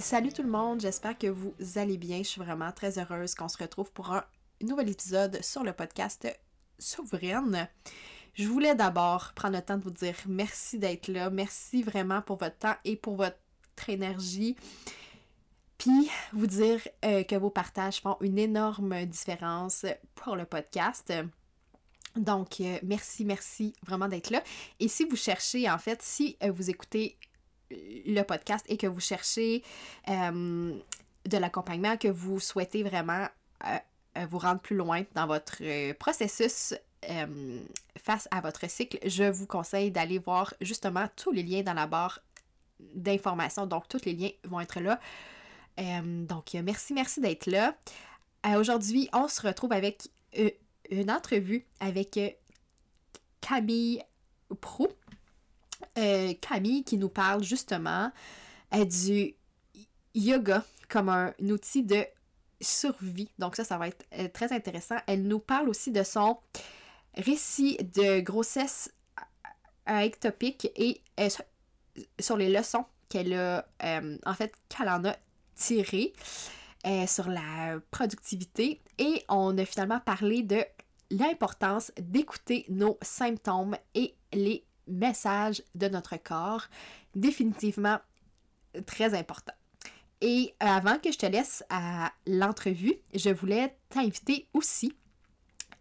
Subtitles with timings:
[0.00, 2.18] Salut tout le monde, j'espère que vous allez bien.
[2.18, 4.24] Je suis vraiment très heureuse qu'on se retrouve pour un
[4.60, 6.26] nouvel épisode sur le podcast
[6.80, 7.68] Souveraine.
[8.34, 11.30] Je voulais d'abord prendre le temps de vous dire merci d'être là.
[11.30, 13.38] Merci vraiment pour votre temps et pour votre
[13.88, 14.56] énergie.
[15.78, 19.86] Puis vous dire euh, que vos partages font une énorme différence
[20.16, 21.12] pour le podcast.
[22.16, 24.42] Donc, euh, merci, merci vraiment d'être là.
[24.80, 27.16] Et si vous cherchez, en fait, si euh, vous écoutez
[27.70, 29.62] le podcast et que vous cherchez
[30.06, 33.26] de l'accompagnement, que vous souhaitez vraiment
[34.28, 36.74] vous rendre plus loin dans votre processus
[37.98, 41.86] face à votre cycle, je vous conseille d'aller voir justement tous les liens dans la
[41.86, 42.20] barre
[42.80, 43.66] d'informations.
[43.66, 45.00] Donc, tous les liens vont être là.
[46.02, 47.74] donc, merci, merci d'être là.
[48.56, 50.08] Aujourd'hui, on se retrouve avec
[50.90, 52.28] une entrevue avec euh,
[53.40, 54.02] Camille
[54.60, 54.88] Pro.
[55.96, 58.10] Euh, Camille qui nous parle justement
[58.74, 59.34] euh, du
[60.14, 62.04] yoga comme un outil de
[62.60, 63.30] survie.
[63.38, 64.96] Donc ça, ça va être très intéressant.
[65.06, 66.38] Elle nous parle aussi de son
[67.16, 68.92] récit de grossesse
[69.86, 71.00] ectopique et
[72.18, 73.66] sur les leçons qu'elle a,
[74.24, 75.14] en fait, qu'elle en a
[75.54, 76.12] tirées.
[77.06, 80.64] sur la productivité et on a finalement parlé de
[81.10, 86.66] l'importance d'écouter nos symptômes et les messages de notre corps.
[87.14, 87.98] Définitivement
[88.86, 89.54] très important.
[90.20, 94.94] Et avant que je te laisse à l'entrevue, je voulais t'inviter aussi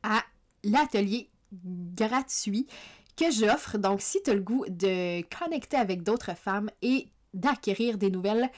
[0.04, 0.22] à
[0.64, 2.68] l'atelier gratuit
[3.16, 3.78] que j'offre.
[3.78, 8.50] Donc, si tu as le goût de connecter avec d'autres femmes et d'acquérir des nouvelles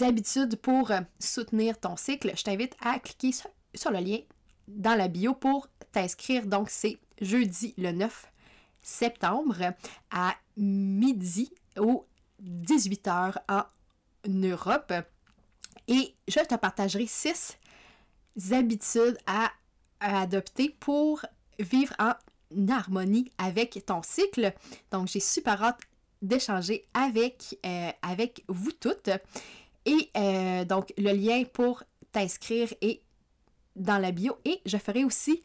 [0.00, 3.32] habitudes pour soutenir ton cycle, je t'invite à cliquer
[3.74, 4.20] sur le lien
[4.68, 6.46] dans la bio pour t'inscrire.
[6.46, 8.32] Donc, c'est jeudi le 9
[8.84, 9.74] septembre
[10.12, 12.04] à midi ou
[12.40, 13.64] 18h en
[14.28, 14.92] Europe.
[15.88, 17.58] Et je te partagerai six
[18.52, 19.50] habitudes à,
[20.00, 21.24] adopter pour
[21.58, 22.12] vivre en
[22.68, 24.52] harmonie avec ton cycle.
[24.90, 25.80] Donc, j'ai super hâte
[26.20, 29.10] d'échanger avec, euh, avec vous toutes.
[29.86, 33.00] Et euh, donc, le lien pour t'inscrire est
[33.76, 35.42] dans la bio et je ferai aussi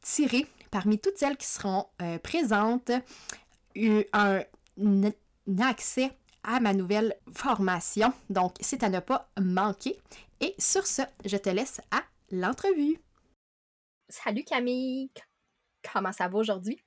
[0.00, 2.90] tirer parmi toutes celles qui seront euh, présentes
[4.12, 4.42] un,
[5.60, 6.10] accès
[6.42, 8.12] à ma nouvelle formation.
[8.28, 9.96] Donc, c'est à ne pas manquer.
[10.40, 12.02] Et sur ce, je te laisse à
[12.32, 12.98] l'entrevue.
[14.08, 15.12] Salut Camille!
[15.92, 16.80] Comment ça va aujourd'hui?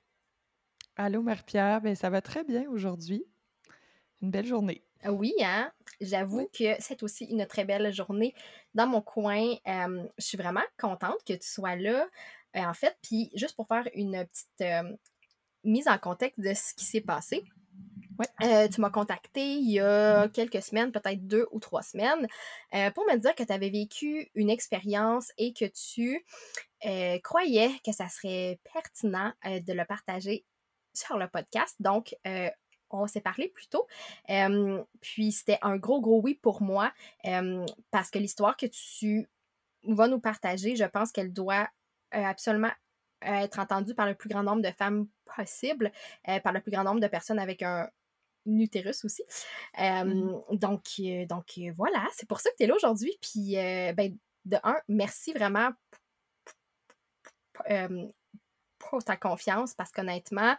[0.96, 3.24] Allô Marie-Pierre, ben, ça va très bien aujourd'hui.
[4.20, 4.82] Une belle journée.
[5.06, 5.72] Oui, hein?
[6.02, 8.34] J'avoue que c'est aussi une très belle journée
[8.74, 9.54] dans mon coin.
[9.64, 12.06] je suis vraiment contente que tu sois là.
[12.58, 14.96] Euh, en fait, puis juste pour faire une petite
[15.64, 17.44] mise en contexte de ce qui s'est passé.
[18.42, 22.26] Euh, tu m'as contacté il y a quelques semaines, peut-être deux ou trois semaines,
[22.74, 26.24] euh, pour me dire que tu avais vécu une expérience et que tu
[27.22, 30.44] croyais que ça serait pertinent de le partager
[30.94, 31.76] sur le podcast.
[31.78, 32.16] Donc,
[32.90, 33.86] on s'est parlé plus tôt.
[35.00, 36.92] puis c'était un gros, gros oui pour moi
[37.92, 39.28] parce que l'histoire que tu
[39.84, 41.68] vas nous partager, je pense qu'elle doit
[42.12, 42.70] absolument
[43.22, 45.92] être entendue par le plus grand nombre de femmes possible,
[46.44, 47.88] par le plus grand nombre de personnes avec un,
[48.46, 49.22] utérus aussi.
[49.78, 50.84] Mmh donc,
[51.28, 53.16] donc voilà, c'est pour ça que tu es là aujourd'hui.
[53.20, 55.70] Puis, ben, de un, merci vraiment
[58.78, 60.56] pour ta confiance parce qu'honnêtement,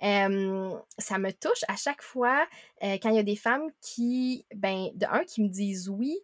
[0.00, 2.46] ça me touche à chaque fois
[2.80, 6.18] quand il y a des femmes qui, ben, de un, qui me disent oui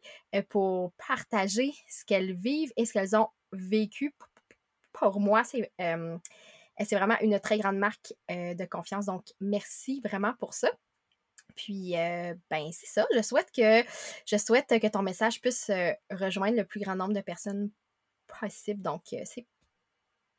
[0.48, 4.14] pour partager ce qu'elles vivent et ce qu'elles ont vécu.
[4.92, 9.06] Pour moi, c'est c'est vraiment une très grande marque de confiance.
[9.06, 10.70] Donc, merci vraiment pour ça.
[11.54, 13.06] Puis, euh, ben, c'est ça.
[13.14, 13.84] Je souhaite que
[14.26, 17.70] je souhaite que ton message puisse euh, rejoindre le plus grand nombre de personnes
[18.40, 18.82] possible.
[18.82, 19.22] Donc, euh,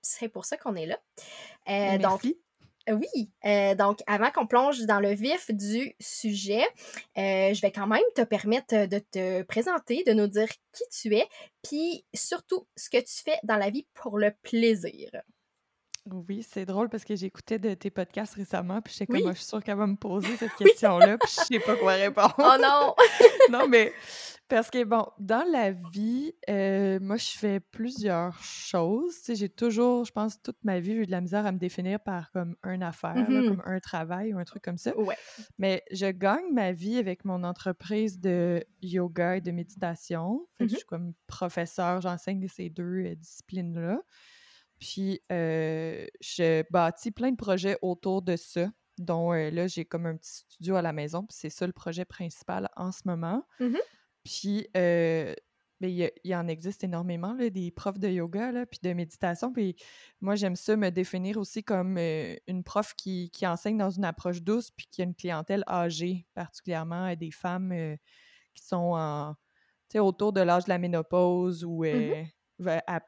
[0.02, 1.00] c'est, pour ça qu'on est là.
[1.70, 2.26] Euh, donc.
[2.92, 6.64] Oui, euh, donc avant qu'on plonge dans le vif du sujet,
[7.18, 11.16] euh, je vais quand même te permettre de te présenter, de nous dire qui tu
[11.16, 11.28] es,
[11.64, 15.10] puis surtout ce que tu fais dans la vie pour le plaisir.
[16.06, 19.22] Oui, c'est drôle parce que j'écoutais de tes podcasts récemment, puis j'étais Oui.
[19.22, 21.76] comme, Ah, je suis sûre qu'elle va me poser cette question-là, puis je sais pas
[21.78, 22.36] quoi répondre.
[22.40, 22.94] Oh non!
[23.50, 23.94] non, mais
[24.50, 29.16] parce que, bon, dans la vie, euh, moi, je fais plusieurs choses.
[29.20, 31.54] Tu sais, j'ai toujours, je pense, toute ma vie, j'ai eu de la misère à
[31.54, 33.48] me définir par comme une affaire, là, Mhm.
[33.48, 34.96] comme un travail ou un truc comme ça.
[34.98, 35.16] Ouais.
[35.58, 40.46] Mais je gagne ma vie avec mon entreprise de yoga et de méditation.
[40.58, 40.70] Fait que Mhm.
[40.72, 44.02] je suis comme professeur, j'enseigne ces deux euh, disciplines-là.
[44.84, 50.06] Puis euh, je bâtis plein de projets autour de ça, dont euh, là, j'ai comme
[50.06, 53.46] un petit studio à la maison, puis c'est ça le projet principal en ce moment.
[53.62, 53.78] Mhm.
[54.26, 55.34] Puis euh,
[55.80, 59.54] ben, il y, en existe énormément, là, des profs de yoga, là, puis de méditation.
[59.54, 59.78] Puis
[60.20, 64.04] moi, j'aime ça me définir aussi comme euh, une prof qui, qui enseigne dans une
[64.06, 67.96] approche douce, puis qui a une clientèle âgée, particulièrement euh, des femmes euh,
[68.54, 69.36] qui sont en,
[69.96, 71.86] autour de l'âge de la ménopause ou
[72.60, 73.02] vers- à-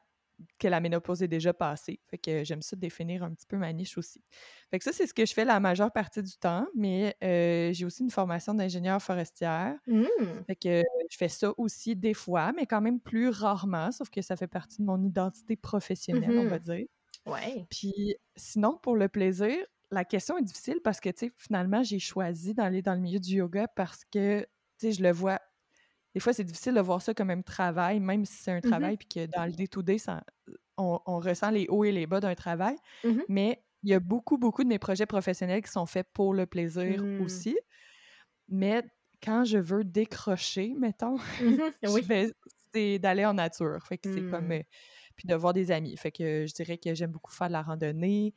[0.58, 2.00] que la ménopause est déjà passée.
[2.08, 4.22] Fait que j'aime ça définir un petit peu ma niche aussi.
[4.70, 7.72] Fait que ça, c'est ce que je fais la majeure partie du temps, mais euh,
[7.72, 9.76] j'ai aussi une formation d'ingénieur forestière.
[9.86, 10.04] Mm.
[10.46, 14.22] Fait que je fais ça aussi des fois, mais quand même plus rarement, sauf que
[14.22, 16.62] ça fait partie de mon identité professionnelle, on va Mhm.
[16.62, 16.86] dire.
[17.26, 17.66] Ouais.
[17.70, 19.56] Puis sinon, pour le plaisir,
[19.90, 23.18] la question est difficile parce que, tu sais, finalement, j'ai choisi d'aller dans le milieu
[23.20, 24.46] du yoga parce que, tu
[24.78, 25.40] sais, je le vois.
[26.16, 28.90] Des fois, c'est difficile de voir ça comme un travail, même si c'est un Mhm.
[28.90, 29.98] travail, puis que dans le day-to-day,
[30.78, 32.76] on, on ressent les hauts et les bas d'un travail.
[33.04, 33.26] Mhm.
[33.28, 36.46] Mais il y a beaucoup, beaucoup de mes projets professionnels qui sont faits pour le
[36.46, 37.16] plaisir Mm.
[37.18, 37.58] aussi.
[38.48, 38.82] Mais
[39.22, 41.18] quand je veux décrocher, mettons,
[41.86, 42.12] Oui.
[42.74, 43.78] c'est d'aller en nature.
[43.86, 44.22] Fait que c'est Mm.
[44.22, 44.52] comme.
[44.52, 44.62] euh,
[45.16, 45.96] puis de voir des amis.
[45.96, 48.34] Fait que je dirais que j'aime beaucoup faire de la randonnée.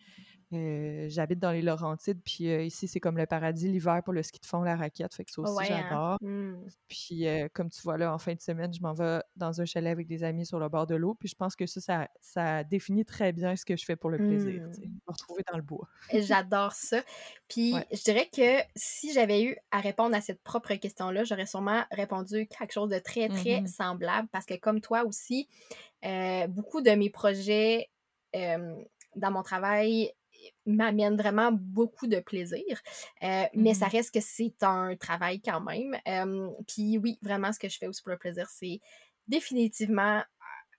[0.52, 4.24] Euh, J'habite dans les Laurentides, puis euh, ici, c'est comme le paradis l'hiver pour le
[4.24, 5.14] ski de fond, la raquette.
[5.14, 5.84] Fait que ça aussi, Ouais, hein.
[5.90, 6.18] j'adore.
[6.22, 6.66] Mm.
[6.88, 9.66] Puis euh, comme tu vois là, en fin de semaine, je m'en vais dans un
[9.66, 11.14] chalet avec des amis sur le bord de l'eau.
[11.14, 14.10] Puis je pense que ça, ça, ça définit très bien ce que je fais pour
[14.10, 14.64] le plaisir.
[14.68, 14.74] Mm.
[14.74, 14.82] sais.
[14.88, 15.88] Me retrouver dans le bois.
[16.12, 17.02] J'adore ça.
[17.48, 17.86] Puis Ouais.
[17.92, 22.48] je dirais que si j'avais eu à répondre à cette propre question-là, j'aurais sûrement répondu
[22.48, 23.68] quelque chose de très, très Mhm.
[23.68, 25.48] semblable parce que comme toi aussi,
[26.50, 27.90] beaucoup de mes projets
[28.34, 30.12] dans mon travail
[30.66, 32.80] m'amènent vraiment beaucoup de plaisir.
[33.24, 33.92] Euh, Mais ça Mhm.
[33.92, 35.96] reste que c'est un travail quand même.
[36.08, 38.80] Euh, Puis oui, vraiment, ce que je fais aussi pour le plaisir, c'est
[39.28, 40.24] définitivement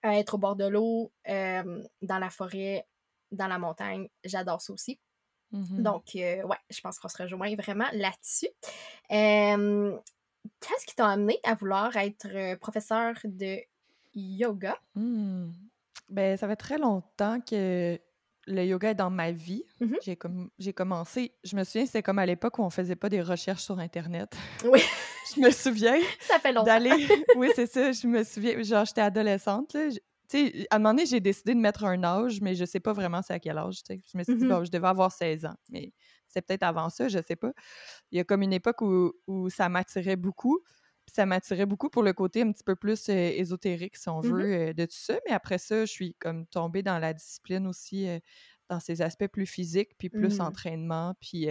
[0.03, 2.87] être au bord de l'eau, euh, dans la forêt,
[3.31, 4.09] dans la montagne.
[4.25, 4.99] J'adore ça aussi.
[5.53, 5.83] Mhm.
[5.83, 8.49] Donc, euh, ouais, je pense qu'on se rejoint vraiment là-dessus.
[10.61, 13.59] Qu'est-ce qui t'a amené à vouloir être euh, professeur de
[14.15, 14.79] yoga?
[14.95, 15.51] Hmm.
[16.09, 18.01] Ben, ça fait très longtemps que
[18.51, 19.65] le yoga est dans ma vie.
[19.81, 19.97] Mhm.
[20.03, 23.09] J'ai comme j'ai commencé, je me souviens, c'était comme à l'époque où on faisait pas
[23.09, 24.37] des recherches sur Internet.
[24.65, 24.81] Oui,
[25.35, 26.67] je me souviens ça fait longtemps.
[26.67, 27.07] d'aller.
[27.37, 27.93] oui, c'est ça.
[27.93, 29.73] Je me souviens, genre, j'étais adolescente.
[29.75, 29.89] Là.
[29.91, 29.99] Tu
[30.29, 32.93] sais, à un moment donné, j'ai décidé de mettre un âge, mais je sais pas
[32.93, 33.81] vraiment c'est à quel âge.
[33.89, 34.49] Je me suis dit, Mhm.
[34.51, 35.93] bon, je devais avoir 16 ans, mais
[36.29, 37.51] c'est peut-être avant ça, je sais pas.
[38.13, 40.61] Il y a comme une époque où, où ça m'attirait beaucoup.
[41.13, 44.23] Ça m'attirait beaucoup pour le côté un petit peu plus euh, ésotérique, si on Mhm.
[44.23, 45.19] veut, euh, de tout ça.
[45.27, 48.21] Mais après ça, je suis comme tombée dans la discipline aussi, euh,
[48.69, 50.41] dans ses aspects plus physiques, puis plus Mm.
[50.41, 51.15] entraînement.
[51.21, 51.49] Puis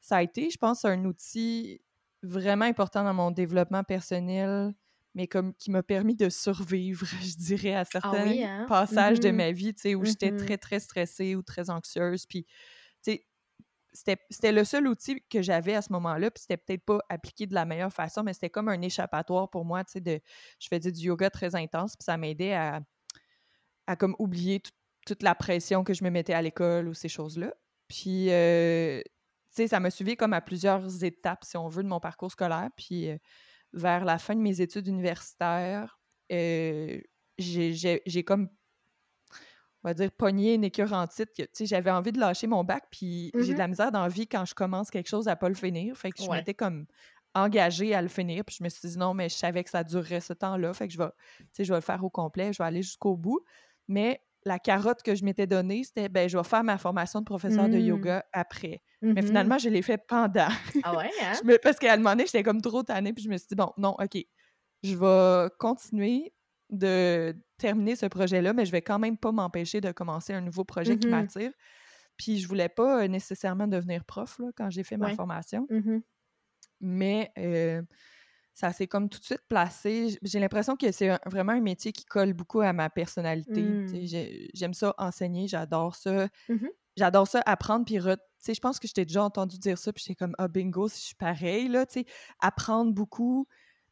[0.00, 1.80] ça a été, je pense, un outil
[2.22, 4.72] vraiment important dans mon développement personnel,
[5.14, 8.68] mais comme qui m'a permis de survivre, je dirais, à certains oui, hein?
[8.68, 9.32] passages de Mhm.
[9.32, 12.26] ma vie, tu sais, où j'étais très, très stressée ou très anxieuse.
[12.26, 12.46] Puis,
[13.92, 17.54] c'était le seul outil que j'avais à ce moment-là, puis c'était peut-être pas appliqué de
[17.54, 20.20] la meilleure façon, mais c'était comme un échappatoire pour moi, tu sais, de...
[20.58, 22.80] Je faisais du yoga très intense, puis ça m'aidait à,
[23.86, 24.72] à comme oublier tout-
[25.06, 27.52] toute la pression que je me mettais à l'école ou ces choses-là.
[27.88, 29.10] Puis, euh, tu
[29.50, 32.70] sais, ça m'a suivi comme à plusieurs étapes, si on veut, de mon parcours scolaire.
[32.76, 33.18] Puis, euh,
[33.72, 37.00] vers la fin de mes études universitaires, euh,
[37.38, 38.48] j'ai comme,
[39.84, 41.32] on va dire, pogné une écœur en titre.
[41.36, 44.02] que, Tu sais, j'avais envie de lâcher mon bac, puis j'ai de la misère dans
[44.02, 45.96] la vie quand je commence quelque chose à pas le finir.
[45.96, 46.30] Fait que je Ouais.
[46.32, 46.86] m'étais comme
[47.34, 49.84] engagée à le finir, puis je me suis dit non, mais je savais que ça
[49.84, 51.08] durerait ce temps-là, fait que je vais,
[51.38, 53.40] tu sais, je vais le faire au complet, je vais aller jusqu'au bout.
[53.88, 57.24] Mais la carotte que je m'étais donnée, c'était, ben, je vais faire ma formation de
[57.24, 57.78] professeur de Mm.
[57.78, 58.82] yoga après.
[59.16, 59.22] Mais Mhm.
[59.22, 60.48] finalement, je l'ai fait pendant.
[60.82, 61.42] Ah ouais, hein?
[61.42, 63.48] Je me- Parce qu'à un moment donné, j'étais comme trop tannée, puis je me suis
[63.48, 64.18] dit, bon, non, OK,
[64.82, 66.34] je vais continuer
[66.70, 70.64] de terminer ce projet-là, mais je vais quand même pas m'empêcher de commencer un nouveau
[70.64, 71.10] projet qui Mhm.
[71.12, 71.52] m'attire.
[72.18, 75.66] Puis je voulais pas euh, nécessairement devenir prof là, quand j'ai fait ma formation.
[75.70, 76.02] Mhm.
[76.80, 77.82] mais euh,
[78.54, 80.18] ça s'est comme tout de suite placé.
[80.22, 83.62] J'ai l'impression que c'est vraiment un métier qui colle beaucoup à ma personnalité.
[83.62, 84.48] Mmh.
[84.54, 86.28] J'aime ça enseigner, j'adore ça.
[86.48, 86.66] Mmh
[86.98, 90.14] j'adore ça apprendre, puis je pense que je t'ai déjà entendu dire ça, puis j'étais
[90.14, 92.06] comme, ah, bingo, je suis pareil, là, tu sais,
[92.38, 93.46] apprendre beaucoup,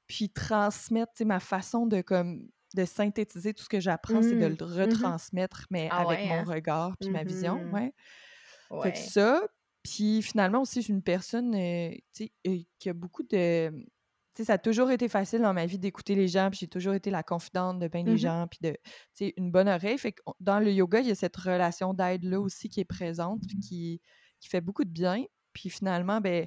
[0.07, 4.57] puis transmettre, ma façon de, comme, de synthétiser tout ce que j'apprends, c'est de mmh.
[4.61, 6.45] le retransmettre, mais ah avec mon hein?
[6.45, 7.93] regard, puis ma vision, ouais.
[8.83, 9.43] Fait que ça,
[9.83, 13.73] puis finalement aussi, je suis une personne, euh, tu sais, euh, qui a beaucoup de
[14.45, 17.11] ça a toujours été facile dans ma vie d'écouter les gens, puis j'ai toujours été
[17.11, 19.99] la confidente de bien des mmh gens, puis de, une bonne oreille.
[19.99, 23.41] Fait que dans le yoga, il y a cette relation d'aide-là aussi qui est présente,
[23.47, 24.00] puis qui,
[24.41, 25.25] qui fait beaucoup de bien.
[25.53, 26.47] Puis finalement, ben,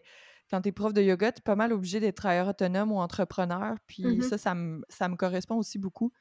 [0.54, 3.00] quand tu es prof de yoga, tu es pas mal obligé d'être travailleur autonome ou
[3.00, 3.76] entrepreneur.
[3.88, 6.14] Puis mmh ça, ça me, ça me correspond aussi beaucoup.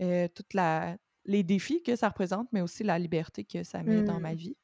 [0.00, 4.04] Euh, toute la, les défis que ça représente, mais aussi la liberté que ça met
[4.04, 4.36] dans ma mmh.
[4.36, 4.56] vie.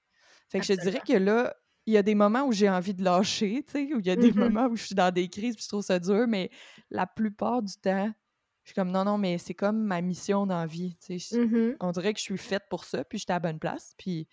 [0.49, 1.57] Fait que je dirais que là,
[1.87, 4.11] il y a des moments où j'ai envie de lâcher, tu sais, où il y
[4.11, 6.27] a des mmh moments où je suis dans des crises puis je trouve ça dur,
[6.29, 6.49] mais
[6.91, 8.13] la plupart du temps,
[8.63, 10.97] je suis comme non, non, mais c'est comme ma mission dans la vie.
[11.05, 13.41] Tu sais, mmh On dirait que je suis faite pour ça, puis j'étais à la
[13.41, 13.93] bonne place.
[13.99, 14.29] Puis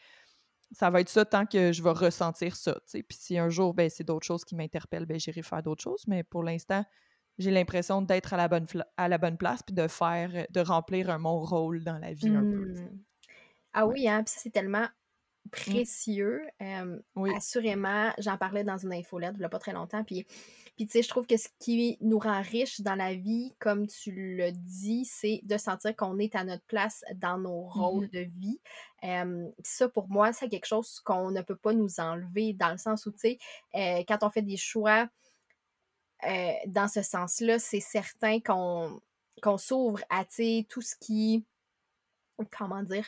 [0.74, 2.80] ça va être ça tant que je vais ressentir ça.
[2.92, 6.04] Puis si un jour, ben, c'est d'autres choses qui m'interpellent, ben, j'irai faire d'autres choses.
[6.08, 6.84] Mais pour l'instant,
[7.38, 8.66] j'ai l'impression d'être à la bonne
[8.98, 12.30] à la bonne place puis de faire, de remplir un, mon rôle dans la vie
[12.30, 12.66] un peu.
[12.66, 13.00] Mmh.
[13.74, 14.88] Ah oui, hein, puis ça, c'est tellement
[15.46, 15.50] Mmh.
[15.50, 16.42] précieux.
[17.36, 20.04] Assurément, j'en parlais dans une infolette il n'y a pas très longtemps.
[20.04, 20.26] Puis,
[20.76, 23.88] puis tu sais, je trouve que ce qui nous rend riches dans la vie, comme
[23.88, 28.10] tu le dis, c'est de sentir qu'on est à notre place dans nos rôles mmh
[28.10, 28.60] de vie.
[29.64, 33.06] ça, pour moi, c'est quelque chose qu'on ne peut pas nous enlever dans le sens
[33.06, 33.38] où, tu
[33.74, 35.08] sais, quand on fait des choix
[36.68, 39.02] dans ce sens-là, c'est certain qu'on
[39.42, 41.44] qu'on s'ouvre à, tout ce qui,
[42.58, 43.06] comment dire,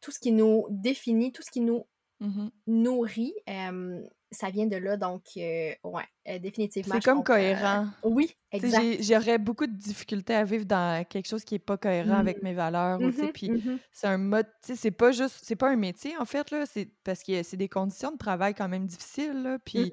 [0.00, 1.86] tout ce qui nous définit, tout ce qui nous
[2.20, 3.34] mmh nourrit,
[4.32, 4.96] ça vient de là.
[4.96, 6.94] Donc, euh, ouais, euh, définitivement.
[6.94, 7.86] C'est comme cohérent.
[8.04, 9.02] oui, exact.
[9.02, 12.44] J'aurais beaucoup de difficultés à vivre dans quelque chose qui n'est pas cohérent avec mmh.
[12.44, 13.00] mes valeurs.
[13.00, 13.50] Mmh puis
[13.92, 16.64] c'est un mode, tu sais, c'est pas juste, c'est pas un métier en fait, là,
[16.66, 19.42] c'est parce que c'est des conditions de travail quand même difficiles.
[19.42, 19.92] Là, puis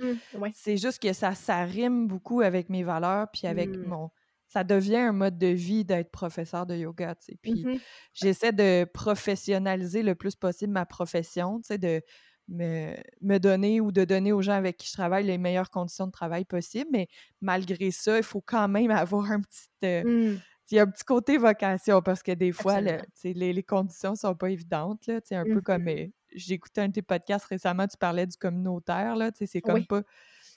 [0.53, 4.09] c'est juste que ça, ça rime beaucoup avec mes valeurs, puis avec mon
[4.47, 7.37] ça devient un mode de vie d'être professeur de yoga, tu sais.
[7.41, 7.79] Puis mmh
[8.13, 12.01] j'essaie de professionnaliser le plus possible ma profession, tu sais, de
[12.47, 16.11] me, donner ou de donner aux gens avec qui je travaille les meilleures conditions de
[16.11, 16.89] travail possibles.
[16.91, 17.07] Mais
[17.41, 19.67] malgré ça, il faut quand même avoir un petit...
[19.83, 20.39] Euh, mmh.
[20.69, 24.15] Il y a un petit côté vocation parce que des fois, le, les, les conditions
[24.15, 25.07] sont pas évidentes.
[25.07, 25.87] Là, un peu comme...
[25.87, 29.15] Euh, j'ai écouté un de tes podcasts récemment, tu parlais du communautaire.
[29.33, 30.01] C'est comme pas...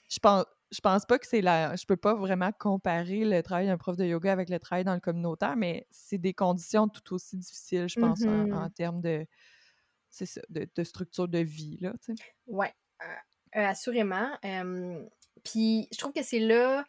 [0.09, 1.75] Je pense, je pense pas que c'est la.
[1.75, 4.93] Je peux pas vraiment comparer le travail d'un prof de yoga avec le travail dans
[4.93, 9.27] le communautaire, mais c'est des conditions tout aussi difficiles, je pense, en, mmh termes de,
[10.49, 11.77] de, structure de vie.
[11.81, 11.93] Là,
[12.47, 12.67] Oui,
[13.01, 13.05] euh,
[13.57, 14.29] euh, assurément.
[15.43, 16.85] Puis je trouve que c'est là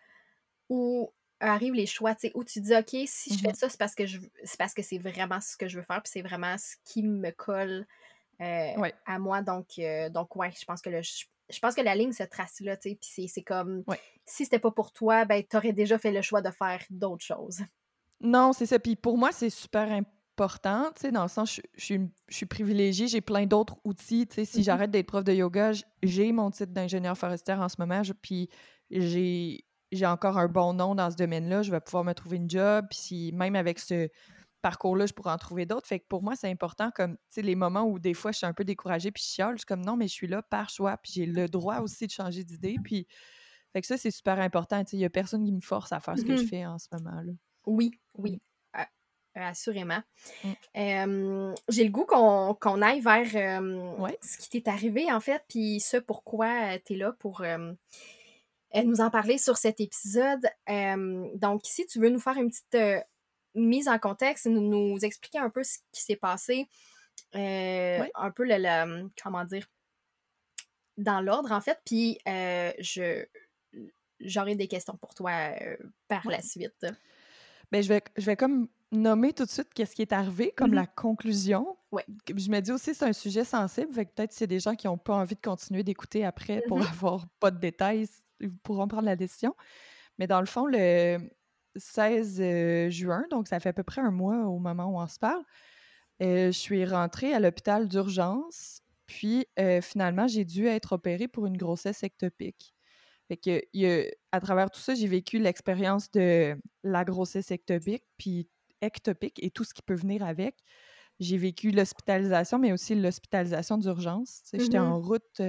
[0.68, 3.96] où arrivent les choix, où tu dis, OK, si je fais mmh ça, c'est parce
[3.96, 6.56] que je c'est parce que c'est vraiment ce que je veux faire, puis c'est vraiment
[6.56, 7.84] ce qui me colle
[8.40, 9.42] euh, à moi.
[9.42, 11.02] Donc, donc ouais, je pense que le,
[11.52, 13.84] je pense que la ligne se trace là, tu sais, puis c'est comme,
[14.24, 17.60] si c'était pas pour toi, ben, t'aurais déjà fait le choix de faire d'autres choses.
[18.20, 18.78] Non, c'est ça.
[18.78, 23.20] Puis pour moi, c'est super important, tu sais, dans le sens, je, suis privilégiée, j'ai
[23.20, 24.64] plein d'autres outils, tu sais, si mm-hmm.
[24.64, 28.48] j'arrête d'être prof de yoga, j'ai mon titre d'ingénieur forestière en ce moment, puis
[28.90, 32.48] j'ai j'ai encore un bon nom dans ce domaine-là, je vais pouvoir me trouver une
[32.48, 34.08] job, puis même avec ce
[34.62, 35.86] parcours-là, je pourrais en trouver d'autres.
[35.86, 38.38] Fait que pour moi, c'est important, comme, tu sais, les moments où des fois, je
[38.38, 40.42] suis un peu découragée, puis je chiale, je suis comme, non, mais je suis là
[40.42, 43.06] par choix, puis j'ai le droit aussi de changer d'idée, puis...
[43.72, 44.84] Fait que ça, c'est super important.
[44.92, 46.78] Il n'y a personne qui me force à faire ce que je mmh fais en
[46.78, 47.32] ce moment-là.
[47.64, 48.38] Oui, oui.
[48.76, 48.80] Euh,
[49.34, 50.02] assurément.
[50.44, 51.54] Mmh.
[51.68, 53.26] j'ai le goût qu'on aille vers
[54.20, 57.42] ce qui t'est arrivé, en fait, puis ce pourquoi tu es là pour
[58.74, 60.46] nous en parler sur cet épisode.
[60.68, 63.06] donc, si tu veux nous faire une petite
[63.54, 66.68] mise en contexte, nous, nous expliquer un peu ce qui s'est passé,
[67.34, 69.66] euh, un peu le, comment dire,
[70.96, 73.24] dans l'ordre en fait, puis euh, je
[74.20, 76.86] j'aurai des questions pour toi euh, par la suite.
[77.72, 80.72] Ben, je vais, je vais comme nommer tout de suite qu'est-ce qui est arrivé, comme
[80.72, 80.74] mm-hmm.
[80.74, 81.76] la conclusion.
[81.90, 82.04] Ouais.
[82.28, 84.60] Je me dis aussi c'est un sujet sensible, fait que peut-être s'il y a des
[84.60, 86.90] gens qui n'ont pas envie de continuer d'écouter après pour mm-hmm.
[86.92, 88.06] avoir pas de détails,
[88.40, 89.56] ils pourront prendre la décision.
[90.18, 91.18] Mais dans le fond, le,
[91.76, 95.18] 16 juin, donc ça fait à peu près un mois au moment où on se
[95.18, 95.42] parle.
[96.20, 99.46] je suis rentrée à l'hôpital d'urgence, puis
[99.82, 102.74] finalement, j'ai dû être opérée pour une grossesse ectopique.
[103.28, 108.48] Fait que, à travers tout ça, j'ai vécu l'expérience de la grossesse ectopique, puis
[108.80, 110.56] ectopique et tout ce qui peut venir avec.
[111.20, 114.42] J'ai vécu l'hospitalisation, mais aussi l'hospitalisation d'urgence.
[114.52, 115.40] J'étais mmh en route,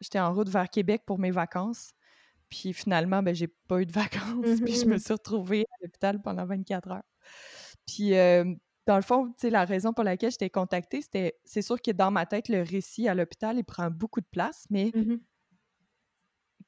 [0.00, 1.92] j'étais en route vers Québec pour mes vacances.
[2.52, 4.60] Puis finalement, ben, j'ai pas eu de vacances.
[4.64, 5.00] Puis je me Mhm.
[5.00, 7.04] suis retrouvée à l'hôpital pendant 24 heures.
[7.86, 8.44] Puis euh,
[8.86, 11.80] dans le fond, tu sais, la raison pour laquelle je t'ai contactée, c'était, c'est sûr
[11.82, 15.24] que dans ma tête, le récit à l'hôpital, il prend beaucoup de place, mais Mhm.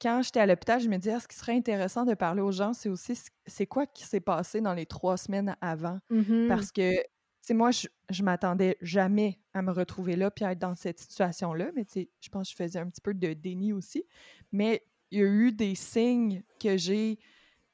[0.01, 2.53] quand j'étais à l'hôpital, je me disais, Ah, ce qui serait intéressant de parler aux
[2.53, 3.15] gens, c'est aussi
[3.47, 5.99] c'est quoi qui s'est passé dans les trois semaines avant?
[6.11, 6.45] Mhm.
[6.47, 7.03] Parce que, tu
[7.43, 10.99] sais, moi, je, je m'attendais jamais à me retrouver là puis à être dans cette
[11.01, 11.71] situation-là.
[11.75, 14.05] Mais, tu sais, je pense que je faisais un petit peu de déni aussi.
[14.53, 17.19] Mais il y a eu des signes que j'ai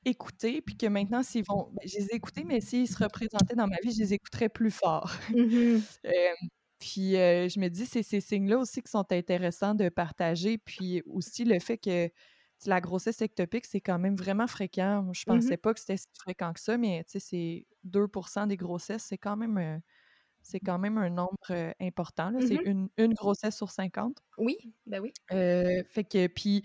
[0.05, 1.71] écoutés puis que maintenant, s'ils vont.
[1.73, 4.49] ben, je les ai écoutés, mais s'ils se représentaient dans ma vie, je les écouterais
[4.51, 5.13] plus fort.
[5.29, 5.87] Mhm.
[6.07, 6.11] Euh,
[6.79, 10.59] puis euh, je me dis, c'est ces signes-là aussi qui sont intéressants de partager.
[10.59, 12.11] Puis aussi le fait que
[12.67, 15.03] la grossesse ectopique, c'est quand même vraiment fréquent.
[15.03, 15.41] Moi, Je Mhm.
[15.41, 19.05] pensais pas que c'était si fréquent que ça, mais tu sais, c'est 2% des grossesses,
[19.05, 19.79] c'est quand même, euh,
[20.43, 22.33] c'est quand même un nombre euh, important.
[22.41, 22.63] C'est Mhm.
[22.65, 24.19] une, une grossesse sur 50.
[24.39, 24.57] Oui,
[24.87, 25.13] ben oui.
[25.33, 26.65] Euh, fait que, puis,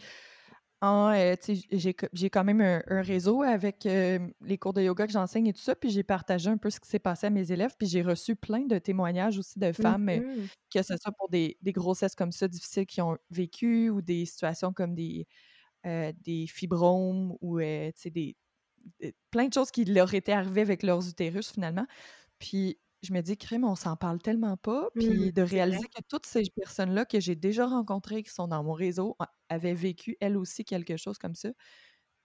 [0.85, 1.35] en, euh,
[1.71, 5.47] j'ai j'ai quand même un, un réseau avec euh, les cours de yoga que j'enseigne
[5.47, 7.75] et tout ça, puis j'ai partagé un peu ce qui s'est passé à mes élèves,
[7.77, 10.49] puis j'ai reçu plein de témoignages aussi de femmes, euh, Mhm.
[10.73, 14.25] que ce soit pour des, des grossesses comme ça difficiles qui ont vécu ou des
[14.25, 15.27] situations comme des,
[16.23, 18.35] des fibromes ou des-
[19.31, 21.85] plein de choses qui leur étaient arrivées avec leurs utérus finalement.
[22.39, 24.89] Puis je me dis, crème, on s'en parle tellement pas.
[24.95, 28.63] Puis Mhm, de réaliser que toutes ces personnes-là que j'ai déjà rencontrées, qui sont dans
[28.63, 29.15] mon réseau,
[29.49, 31.49] avaient vécu elles aussi quelque chose comme ça.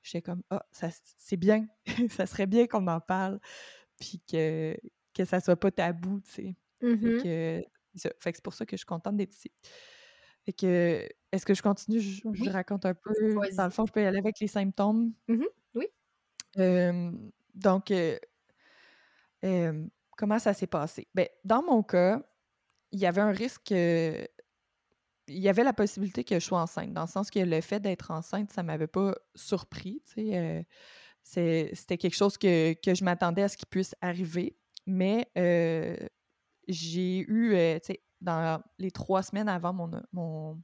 [0.02, 1.66] J'étais comme, ah, c'est bien.
[2.10, 3.38] ça serait bien qu'on en parle.
[4.00, 4.76] Puis que,
[5.14, 6.56] que ça soit pas tabou, tu sais.
[6.80, 7.62] Fait que
[7.94, 8.10] c'est ça.
[8.20, 9.50] Fait que c'est pour ça que je suis contente d'être ici.
[10.46, 12.00] Fait que, est-ce que je continue?
[12.00, 13.12] Je, raconte un peu.
[13.54, 15.12] Dans le fond, je peux y aller avec les symptômes.
[15.28, 15.46] Mhm.
[15.74, 15.86] Oui.
[16.58, 17.12] Euh,
[17.54, 18.18] donc, euh,
[19.44, 19.86] euh,
[20.20, 21.08] comment ça s'est passé?
[21.14, 22.22] Ben, dans mon cas,
[22.92, 23.72] il y avait un risque.
[23.72, 24.24] euh,
[25.28, 27.78] il y avait la possibilité que je sois enceinte, dans le sens que le fait
[27.80, 30.02] d'être enceinte, ça m'avait pas surpris.
[30.18, 30.62] euh,
[31.22, 34.58] c'est- C'était quelque chose que, que je m'attendais à ce qui puisse arriver.
[34.86, 35.96] Mais euh,
[36.68, 37.56] j'ai eu,
[38.20, 40.62] dans les trois semaines avant mon, mon,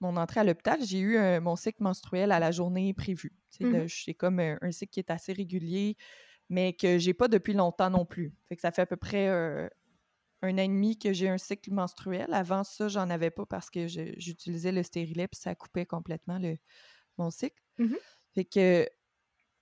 [0.00, 3.36] mon entrée à l'hôpital, j'ai eu mon cycle menstruel à la journée prévue.
[3.60, 5.96] De- J'ai comme un, un cycle qui est assez régulier,
[6.50, 8.34] mais que j'ai pas depuis longtemps non plus.
[8.48, 9.68] Fait que ça fait à peu près euh,
[10.42, 12.34] un an et demi que j'ai un cycle menstruel.
[12.34, 16.56] Avant ça, j'en avais pas parce que j'utilisais le stérilet puis ça coupait complètement le,
[17.18, 17.62] mon cycle.
[17.78, 17.96] Mhm.
[18.34, 18.88] Fait que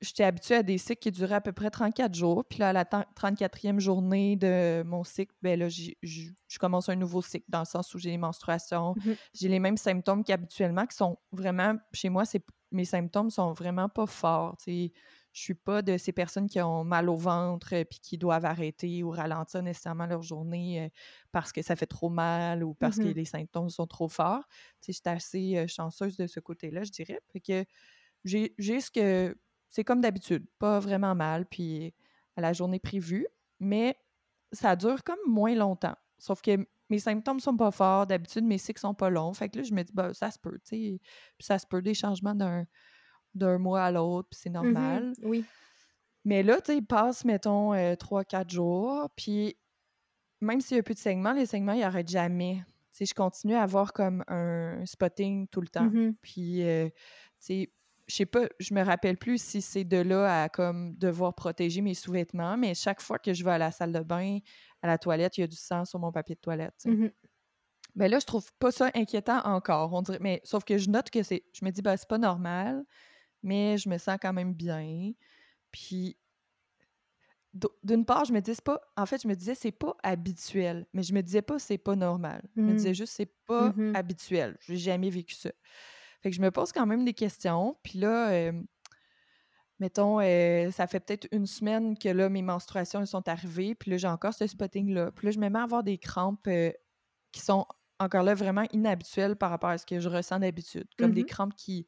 [0.00, 2.44] j'étais habituée à des cycles qui duraient à peu près 34 jours.
[2.48, 6.96] Puis là, à la ten- 34e journée de mon cycle, ben là, je commence un
[6.96, 8.94] nouveau cycle dans le sens où j'ai les menstruations.
[8.96, 9.16] Mhm.
[9.34, 12.24] J'ai les mêmes symptômes qu'habituellement qui sont vraiment, chez moi,
[12.70, 14.56] mes symptômes sont vraiment pas forts.
[15.38, 18.44] Je suis pas de ces personnes qui ont mal au ventre euh, puis qui doivent
[18.44, 20.88] arrêter ou ralentir nécessairement leur journée euh,
[21.32, 23.14] parce que ça fait trop mal ou parce que Mhm.
[23.14, 24.44] les symptômes sont trop forts.
[24.80, 27.20] Tu sais, J'étais assez euh, chanceuse de ce côté-là, je dirais.
[27.32, 27.64] Fait que
[28.24, 29.36] j'ai ce que
[29.68, 31.94] c'est comme d'habitude, pas vraiment mal, puis
[32.36, 33.26] à la journée prévue,
[33.60, 33.96] mais
[34.52, 35.96] ça dure comme moins longtemps.
[36.18, 39.34] Sauf que mes symptômes sont pas forts, d'habitude mes cycles sont pas longs.
[39.34, 41.00] Fait que là, je me dis, bah, ça se peut, tu sais.
[41.38, 42.66] Puis ça se peut des changements d'un
[43.34, 44.54] d'un mois à l'autre, puis c'est Mhm.
[44.54, 45.12] normal.
[45.22, 45.44] Oui.
[46.24, 49.56] Mais là, tu sais, il passe, mettons, 3-4 jours, puis
[50.40, 52.62] même s'il y a plus de saignements, les saignements, ils n'arrêtent jamais.
[52.90, 55.84] Tu sais, je continue à avoir comme un spotting tout le temps.
[55.90, 56.16] Mhm.
[56.22, 56.94] Puis, euh, tu
[57.38, 57.72] sais,
[58.06, 61.82] je sais pas, je me rappelle plus si c'est de là à comme devoir protéger
[61.82, 64.38] mes sous-vêtements, mais chaque fois que je vais à la salle de bain,
[64.82, 66.74] à la toilette, il y a du sang sur mon papier de toilette.
[66.80, 67.14] tu sais.
[67.94, 70.18] Ben là, je trouve pas ça inquiétant encore, on dirait.
[70.20, 71.44] Mais sauf que je note que c'est.
[71.52, 72.84] Je me dis, ben, c'est pas normal,
[73.42, 75.12] mais je me sens quand même bien.
[75.72, 76.18] Puis,
[77.82, 78.80] d'une part, je me dis, c'est pas.
[78.96, 80.86] En fait, je me disais, c'est pas habituel.
[80.92, 82.42] Mais je me disais pas, c'est pas normal.
[82.56, 82.76] Je me Mm.
[82.76, 83.92] disais juste, c'est pas Mhm.
[83.94, 84.56] habituel.
[84.60, 85.50] J'ai jamais vécu ça.
[86.22, 87.76] Fait que je me pose quand même des questions.
[87.82, 88.52] Puis là, euh,
[89.78, 93.74] mettons, euh, ça fait peut-être une semaine que là, mes menstruations elles sont arrivées.
[93.74, 95.12] Puis là, j'ai encore ce spotting-là.
[95.12, 96.72] Puis là, je me mets à avoir des crampes euh,
[97.32, 97.66] qui sont
[98.00, 100.88] encore là vraiment inhabituelles par rapport à ce que je ressens d'habitude.
[100.98, 101.26] Comme des Mhm.
[101.26, 101.86] crampes qui.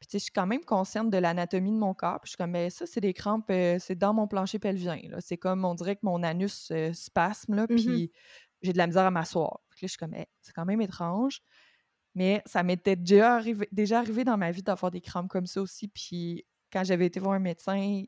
[0.00, 2.20] Puis tu sais, je suis quand même consciente de l'anatomie de mon corps.
[2.20, 4.98] Puis je suis comme, ben ça, c'est des crampes, euh, c'est dans mon plancher pelvien.
[5.10, 5.20] là.
[5.20, 7.76] C'est comme, on dirait que mon anus euh, spasme, là, Mhm.
[7.76, 8.12] puis
[8.62, 9.60] j'ai de la misère à m'asseoir.
[9.70, 11.40] Puis là, je suis comme, Eh, c'est quand même étrange.
[12.14, 15.60] Mais ça m'était déjà arrivé, déjà arrivé dans ma vie d'avoir des crampes comme ça
[15.62, 15.86] aussi.
[15.88, 18.02] Puis quand j'avais été voir un médecin,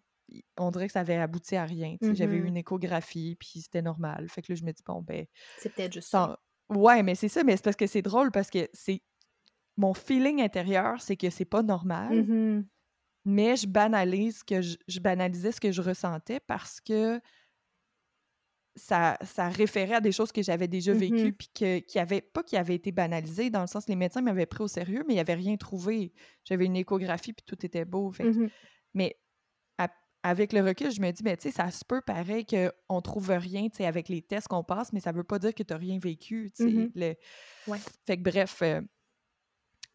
[0.58, 1.96] on dirait que ça avait abouti à rien.
[2.00, 2.46] J'avais eu Mhm.
[2.48, 4.28] une échographie, puis c'était normal.
[4.28, 5.26] Fait que là, je me dis, bon, ben,
[5.58, 6.38] C'est peut-être juste ça-
[6.70, 6.74] ça.
[6.76, 9.02] Ouais, mais c'est ça, mais c'est parce que c'est drôle parce que c'est.
[9.76, 12.66] Mon feeling intérieur, c'est que c'est pas normal, Mhm.
[13.24, 17.20] mais je banalise que je, je banalisais ce que je ressentais parce que
[18.74, 21.32] ça, ça référait à des choses que j'avais déjà vécues, Mhm.
[21.34, 24.46] puis que, qui avaient, pas qui avaient été banalisées, dans le sens les médecins m'avaient
[24.46, 26.12] pris au sérieux, mais ils n'avaient rien trouvé.
[26.44, 28.10] J'avais une échographie, puis tout était beau.
[28.12, 28.50] fait que- Mhm.
[28.94, 29.18] Mais
[29.78, 29.90] à-
[30.22, 33.28] avec le recul, je me dis, mais tu sais, ça se peut pareil qu'on trouve
[33.30, 35.72] rien, tu sais, avec les tests qu'on passe, mais ça veut pas dire que tu
[35.72, 36.90] n'as rien vécu, tu sais.
[36.94, 37.14] Le-
[37.70, 37.78] Ouais.
[38.06, 38.80] Fait que bref, euh,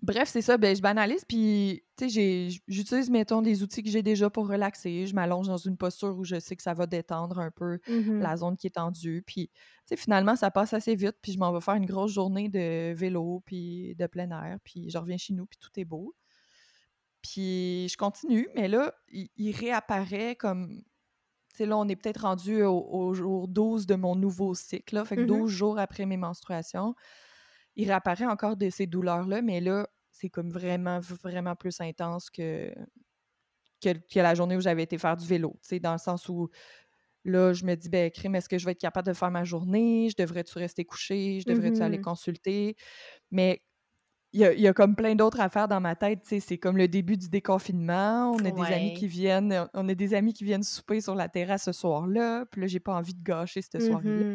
[0.02, 3.90] bref, c'est ça, ben, je banalise, puis tu sais, j'ai- j'utilise, mettons, des outils que
[3.90, 5.08] j'ai déjà pour relaxer.
[5.08, 8.20] Je m'allonge dans une posture où je sais que ça va détendre un peu Mhm.
[8.22, 9.24] la zone qui est tendue.
[9.26, 9.50] Puis,
[9.96, 11.16] finalement, ça passe assez vite.
[11.22, 14.58] Puis, je m'en vais faire une grosse journée de vélo, puis de plein air.
[14.64, 16.14] Puis, je reviens chez nous, puis tout est beau.
[17.22, 20.82] Puis, je continue, mais là, il, il réapparaît comme.
[21.50, 24.94] Tu sais, là, on est peut-être rendu au, au jour 12 de mon nouveau cycle.
[24.96, 25.28] Là, fait que Mhm.
[25.28, 26.94] 12 jours après mes menstruations,
[27.78, 32.74] il réapparaît encore de ces douleurs-là, mais là, c'est comme vraiment, vraiment plus intense que,
[33.82, 35.60] que, que la journée où j'avais été faire du vélo.
[35.82, 36.50] Dans le sens où
[37.26, 39.44] Là, je me dis, ben, crime, est-ce que je vais être capable de faire ma
[39.44, 40.10] journée?
[40.10, 41.42] Je devrais-tu rester couché?
[41.42, 42.00] Je devrais-tu aller Mhm.
[42.00, 42.76] consulter?
[43.32, 43.62] Mais
[44.34, 46.22] il y a, il y a comme plein d'autres affaires dans ma tête.
[46.26, 48.32] C'est comme le début du déconfinement.
[48.34, 51.30] On a des amis qui viennent, on a des amis qui viennent souper sur la
[51.30, 52.46] terrasse ce soir-là.
[52.52, 54.26] Puis là, j'ai pas envie de gâcher cette soirée-là.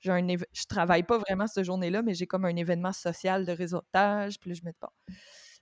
[0.00, 3.44] J'ai un éve- Je travaille pas vraiment cette journée-là, mais j'ai comme un événement social
[3.46, 4.38] de réseautage.
[4.40, 4.88] Puis là, je me dis, bon.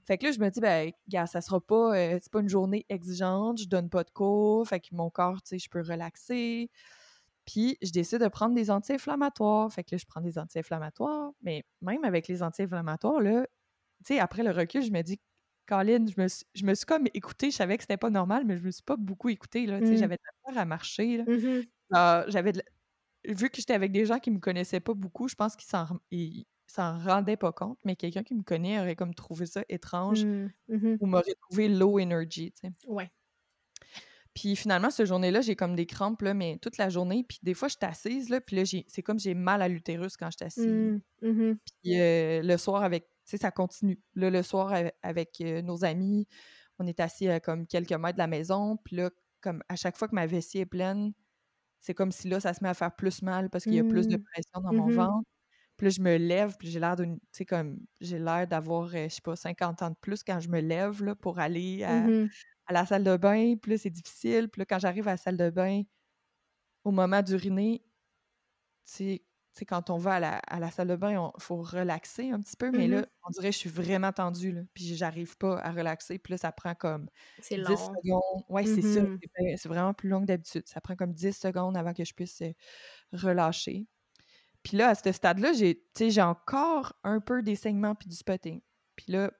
[0.06, 2.48] Fait que là, je me dis, ben, gars, ça sera pas, euh, c'est pas une
[2.48, 5.82] journée exigeante, je donne pas de cours, fait que mon corps, tu sais, je peux
[5.82, 6.70] relaxer.
[7.46, 9.72] Puis, je décide de prendre des anti-inflammatoires.
[9.72, 11.32] Fait que là, je prends des anti-inflammatoires.
[11.42, 13.46] Mais même avec les anti-inflammatoires, là,
[14.06, 15.20] tu sais, après le recul, je me dis,
[15.66, 18.44] Colin, je me, suis- je me suis comme écoutée, je savais que c'était pas normal,
[18.46, 19.80] mais je me suis pas beaucoup écoutée, là.
[19.80, 19.96] Tu sais, Mm.
[19.98, 21.24] j'avais de la peur à marcher, là.
[21.28, 21.64] Mhm.
[21.92, 22.64] Ah, j'avais de la-
[23.26, 25.86] Vu que j'étais avec des gens qui me connaissaient pas beaucoup, je pense qu'ils s'en
[26.66, 30.50] s'en rendaient pas compte, mais quelqu'un qui me connaît aurait comme trouvé ça étrange Mhm.
[30.68, 30.98] Mhm.
[31.00, 32.72] ou m'aurait trouvé low energy, tu sais.
[32.86, 33.10] Ouais.
[34.34, 37.24] Puis finalement, cette journée-là, j'ai comme des crampes, là, mais toute la journée.
[37.28, 40.16] Puis des fois, je suis assise, là, puis là, c'est comme j'ai mal à l'utérus
[40.16, 41.00] quand je suis assise.
[41.22, 41.58] Mhm.
[41.82, 43.98] Puis euh, le soir, avec, tu sais, ça continue.
[44.14, 46.28] Là, le soir, ave- avec euh, nos amis,
[46.78, 48.76] on est assis à comme quelques mètres de la maison.
[48.84, 51.12] Puis là, comme à chaque fois que ma vessie est pleine,
[51.80, 53.84] c'est comme si là, ça se met à faire plus mal parce qu'il y a
[53.84, 54.24] plus de Mm.
[54.32, 54.90] pression dans mon Mhm.
[54.90, 55.28] ventre.
[55.78, 57.18] Puis là, je me lève, puis j'ai l'air d'une.
[57.20, 57.78] Tu sais, comme.
[58.00, 61.04] J'ai l'air d'avoir, euh, je sais pas, 50 ans de plus quand je me lève,
[61.04, 62.10] là, pour aller à,
[62.66, 63.56] à la salle de bain.
[63.62, 64.48] Puis là, c'est difficile.
[64.50, 65.82] Puis là, quand j'arrive à la salle de bain,
[66.84, 67.82] au moment d'uriner,
[68.84, 69.24] tu sais,
[69.60, 72.40] sais, quand on va à la, à la salle de bain, il faut relaxer un
[72.40, 72.70] petit peu.
[72.70, 73.06] Mais là, Mhm.
[73.26, 74.62] on dirait que je suis vraiment tendue, là.
[74.74, 76.18] Puis j'arrive pas à relaxer.
[76.18, 77.08] Puis là, ça prend comme
[77.40, 77.76] C'est 10 long.
[77.76, 78.44] secondes.
[78.48, 79.02] Ouais, c'est ça.
[79.02, 79.18] Mhm.
[79.36, 80.62] C'est C'est vraiment plus long que d'habitude.
[80.66, 82.52] Ça prend comme 10 secondes avant que je puisse euh,
[83.12, 83.86] relâcher.
[84.62, 88.60] Puis là, à ce stade-là, j'ai encore un peu des saignements puis du spotting.
[88.96, 89.30] Puis là,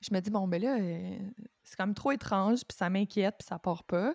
[0.00, 1.18] je me dis, bon, ben là, euh,
[1.64, 4.14] c'est quand même trop étrange, puis ça m'inquiète, puis ça part pas.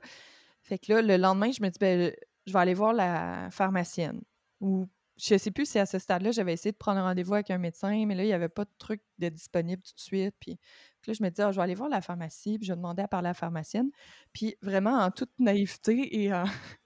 [0.61, 2.13] Fait que là, le lendemain, je me dis, ben,
[2.47, 4.21] je vais aller voir la pharmacienne.
[4.61, 7.51] Ou je sais plus si à ce stade-là, j'avais essayé de prendre un rendez-vous avec
[7.51, 10.35] un médecin, mais là, il n'y avait pas de truc de disponible tout de suite.
[10.39, 10.57] Puis,
[11.01, 13.03] puis là, je me dis, ah, je vais aller voir la pharmacie, puis je demander
[13.03, 13.89] à parler à la pharmacienne.
[14.33, 16.45] Puis vraiment, en toute naïveté et en.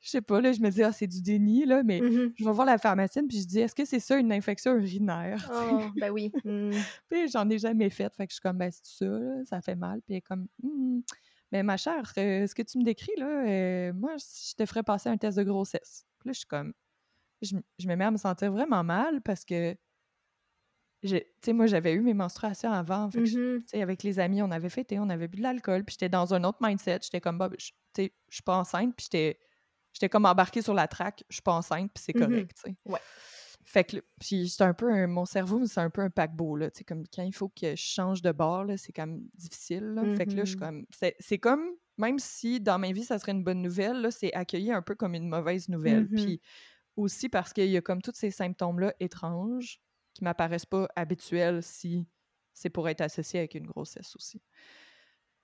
[0.00, 2.32] je sais pas, là, je me dis, ah, c'est du déni, là, mais Mhm.
[2.36, 5.50] je vais voir la pharmacienne, puis je dis, est-ce que c'est ça une infection urinaire?
[5.52, 6.32] Oh, ben oui.
[6.44, 6.70] Mm.
[7.10, 8.14] Puis j'en ai jamais fait.
[8.14, 10.00] Fait que je suis comme, ben, c'est ça, là, ça fait mal.
[10.02, 11.00] Puis elle est comme, Hmm,
[11.52, 14.82] mais ma chère, euh, ce que tu me décris, là, euh, moi, je te ferais
[14.82, 16.06] passer un test de grossesse.
[16.20, 16.72] Puis là, je suis comme,
[17.42, 19.76] je, je me mets à me sentir vraiment mal parce que,
[21.02, 21.08] tu
[21.44, 23.10] sais, moi, j'avais eu mes menstruations avant.
[23.10, 23.66] Fait que Mhm.
[23.66, 26.34] sais, avec les amis, on avait fêté, on avait bu de l'alcool, puis j'étais dans
[26.34, 27.00] un autre mindset.
[27.02, 29.38] J'étais comme, bah, je- tu sais, je suis pas enceinte, puis j'étais,
[29.92, 32.46] j'étais comme embarquée sur la traque, je suis pas enceinte, puis c'est Mhm.
[32.46, 32.76] correct, tu sais.
[32.86, 33.00] Ouais.
[33.64, 36.70] Fait que, puis c'est un peu, un- mon cerveau, c'est un peu un paquebot, là,
[36.70, 39.22] tu sais, comme quand il faut que je change de bord, là, c'est quand même
[39.34, 40.08] difficile, là.
[40.16, 40.58] Fait que là, je suis Mhm.
[40.58, 40.86] comme,
[41.20, 41.66] c'est comme,
[41.98, 44.94] même si dans ma vie, ça serait une bonne nouvelle, là, c'est accueilli un peu
[44.94, 46.08] comme une mauvaise nouvelle.
[46.10, 46.40] Puis
[46.96, 49.80] aussi parce qu'il y a comme tous ces symptômes-là étranges
[50.14, 52.08] qui m'apparaissent pas habituels si
[52.54, 54.42] c'est pour être associé avec une grossesse aussi.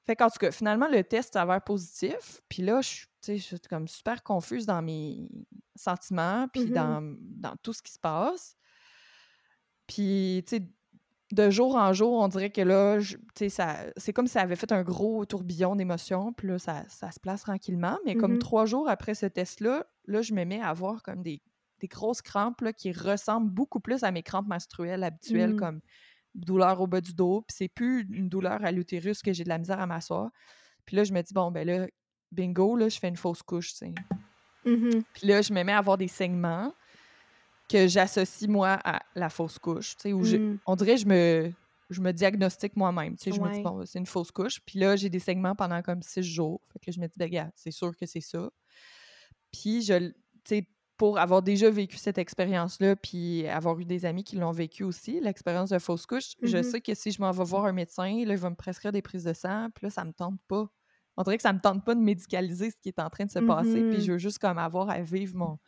[0.05, 2.41] Fait qu'en tout cas, finalement, le test s'avère positif.
[2.49, 5.29] Puis là, je je suis comme super confuse dans mes
[5.77, 6.73] sentiments, puis Mhm.
[6.73, 8.57] dans, dans tout ce qui se passe.
[9.87, 10.62] Puis, tu sais,
[11.33, 12.99] de jour en jour, on dirait que là,
[13.35, 17.18] c'est comme si ça avait fait un gros tourbillon d'émotions, puis là, ça, ça se
[17.18, 17.99] place tranquillement.
[18.05, 18.38] Mais comme Mhm.
[18.38, 21.40] trois jours après ce test-là, là, je me mets à avoir comme des,
[21.81, 25.59] des grosses crampes là, qui ressemblent beaucoup plus à mes crampes menstruelles habituelles, Mm.
[25.59, 25.81] comme
[26.35, 29.49] douleur au bas du dos, puis c'est plus une douleur à l'utérus que j'ai de
[29.49, 30.31] la misère à m'asseoir.
[30.87, 31.87] Puis là, je me dis, bon, ben là,
[32.31, 33.95] bingo, là, je fais une fausse couche, tu sais.
[34.64, 35.03] Mhm.
[35.14, 36.73] Puis là, je me mets à avoir des saignements
[37.73, 40.59] que j'associe, moi, à la fausse couche, tu sais, où je- Mm.
[40.67, 41.53] on dirait je me,
[41.91, 44.61] je me diagnostique moi-même, tu sais, je me dis, bon, c'est une fausse couche.
[44.65, 46.61] Puis là, j'ai des saignements pendant comme six jours.
[46.73, 48.51] Fait que je me dis, ben, gars, c'est sûr que c'est ça.
[49.53, 54.23] Puis je, tu sais, pour avoir déjà vécu cette expérience-là, puis avoir eu des amis
[54.25, 56.63] qui l'ont vécu aussi, l'expérience de fausse couche, je Mhm.
[56.63, 59.03] sais que si je m'en vais voir un médecin, là, il va me prescrire des
[59.03, 60.69] prises de sang, puis là, ça me tente pas.
[61.17, 63.31] On dirait que ça me tente pas de médicaliser ce qui est en train de
[63.31, 64.05] se passer, puis Mhm.
[64.05, 65.59] je veux juste comme avoir à vivre mon,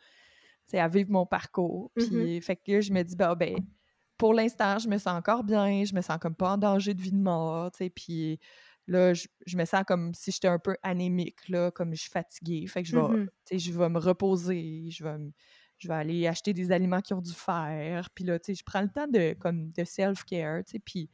[0.73, 1.91] à vivre mon parcours.
[1.97, 2.41] Puis, Mhm.
[2.41, 3.59] fait que je me dis, bah, ben,
[4.17, 7.01] pour l'instant, je me sens encore bien, je me sens comme pas en danger de
[7.01, 8.39] vie de mort, tu sais, puis
[8.87, 12.11] là, je, je me sens comme si j'étais un peu anémique, là, comme je suis
[12.11, 12.65] fatiguée.
[12.67, 13.07] Fait que je vais,
[13.45, 15.17] tu sais, je vais me reposer, je vais,
[15.77, 18.63] je vais aller acheter des aliments qui ont du fer, puis là, tu sais, je
[18.63, 21.09] prends le temps de, comme, de self-care, tu sais, puis,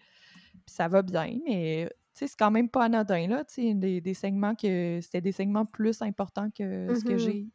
[0.65, 3.73] puis ça va bien, mais, tu sais, c'est quand même pas anodin, là, tu sais,
[3.73, 7.47] des, des segments que, c'était des segments plus importants que ce que j'ai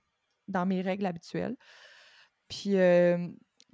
[0.49, 1.57] dans mes règles habituelles.
[2.49, 3.29] Puis, euh,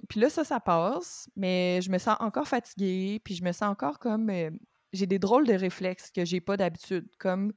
[0.09, 3.69] puis là, ça, ça passe, mais je me sens encore fatiguée, puis je me sens
[3.69, 4.29] encore comme...
[4.29, 4.51] euh,
[4.91, 7.51] j'ai des drôles de réflexes que j'ai pas d'habitude, comme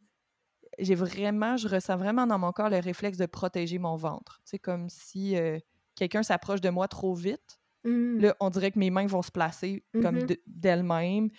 [0.79, 4.41] j'ai vraiment, je ressens vraiment dans mon corps le réflexe de protéger mon ventre.
[4.45, 5.59] C'est comme si euh,
[5.95, 7.59] quelqu'un s'approche de moi trop vite.
[7.85, 8.21] Mhm.
[8.21, 11.31] Là, on dirait que mes mains vont se placer comme de- d'elles-mêmes.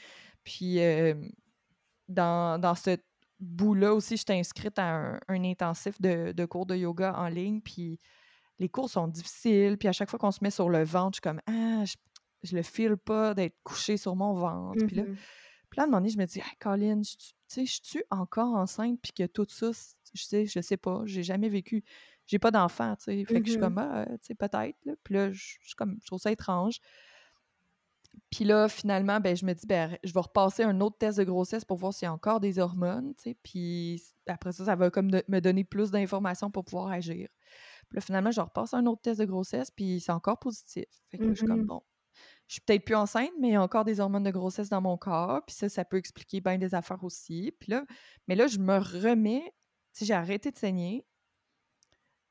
[0.43, 1.15] Puis euh,
[2.07, 2.97] dans, dans ce
[3.39, 7.61] bout-là aussi, j'étais inscrite à un, un intensif de, de cours de yoga en ligne.
[7.61, 7.99] Puis
[8.59, 9.77] les cours sont difficiles.
[9.77, 11.95] Puis à chaque fois qu'on se met sur le ventre, je suis comme Ah, je,
[12.43, 14.85] je le file pas d'être couché sur mon ventre.
[14.87, 15.15] Puis là, Mhm.
[15.69, 17.79] puis là, à un moment donné, je me dis, hey, Colin, je- tu sais, je
[17.81, 19.71] suis encore enceinte, puis que tout ça,
[20.13, 21.83] je sais, je sais pas, j'ai jamais vécu,
[22.25, 23.25] j'ai pas d'enfant, tu sais.
[23.25, 23.63] Fait que je suis Mhm.
[23.63, 24.93] comme, ah, tu sais, peut-être, là.
[25.03, 26.79] Puis là, je suis comme, je trouve ça étrange.
[28.29, 31.23] Puis là, finalement, ben, je me dis, ben, je vais repasser un autre test de
[31.23, 33.37] grossesse pour voir s'il y a encore des hormones, tu sais.
[33.41, 37.29] Puis après ça, ça va comme de- me donner plus d'informations pour pouvoir agir.
[37.89, 40.85] Puis là, finalement, je repasse un autre test de grossesse, puis c'est encore positif.
[41.09, 41.65] Fait que là, je suis comme, Mhm.
[41.67, 41.81] bon,
[42.47, 44.81] je suis peut-être plus enceinte, mais il y a encore des hormones de grossesse dans
[44.81, 45.43] mon corps.
[45.45, 47.53] Puis ça, ça peut expliquer bien des affaires aussi.
[47.59, 47.85] Puis là,
[48.27, 49.43] mais là, je me remets,
[49.93, 51.05] tu sais, j'ai arrêté de saigner.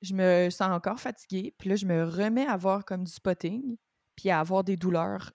[0.03, 1.55] Je me sens encore fatiguée.
[1.59, 3.77] Puis là, je me remets à avoir comme du spotting,
[4.15, 5.33] puis à avoir des douleurs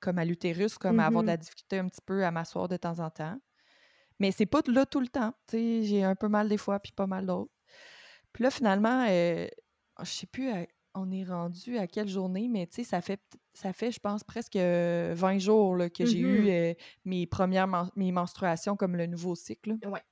[0.00, 1.32] comme à l'utérus, comme à avoir de Mhm.
[1.32, 3.38] la difficulté un petit peu à m'asseoir de temps en temps.
[4.20, 5.32] Mais c'est pas là tout le temps.
[5.48, 7.52] Tu sais, j'ai un peu mal des fois, puis pas mal d'autres.
[8.32, 9.46] Puis là, finalement, euh,
[10.00, 13.20] je sais plus, à- on est rendu à quelle journée, mais tu sais, ça fait,
[13.52, 16.48] ça fait, je pense, presque euh, 20 jours là, que j'ai eu Mhm.
[16.50, 19.76] euh, mes premières men- mes menstruations comme le nouveau cycle.
[19.84, 20.02] Ouais.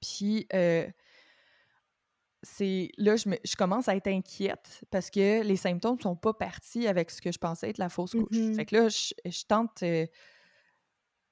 [0.00, 0.86] Puis euh,
[2.42, 6.34] c'est là, je, me- je commence à être inquiète parce que les symptômes sont pas
[6.34, 8.36] partis avec ce que je pensais être la fausse couche.
[8.36, 8.54] Mhm.
[8.54, 9.82] Fait que là, je, je tente.
[9.82, 10.06] euh,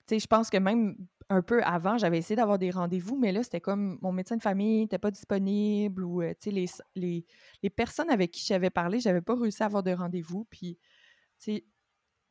[0.07, 0.97] tu sais, je pense que même
[1.31, 4.43] un peu avant, j'avais essayé d'avoir des rendez-vous, mais là, c'était comme mon médecin de
[4.43, 6.67] famille n'était pas disponible ou, euh, tu sais, les,
[6.97, 7.27] les,
[7.63, 10.45] les personnes avec qui j'avais parlé, j'avais pas réussi à avoir de rendez-vous.
[10.51, 10.79] Puis,
[11.41, 11.67] tu sais,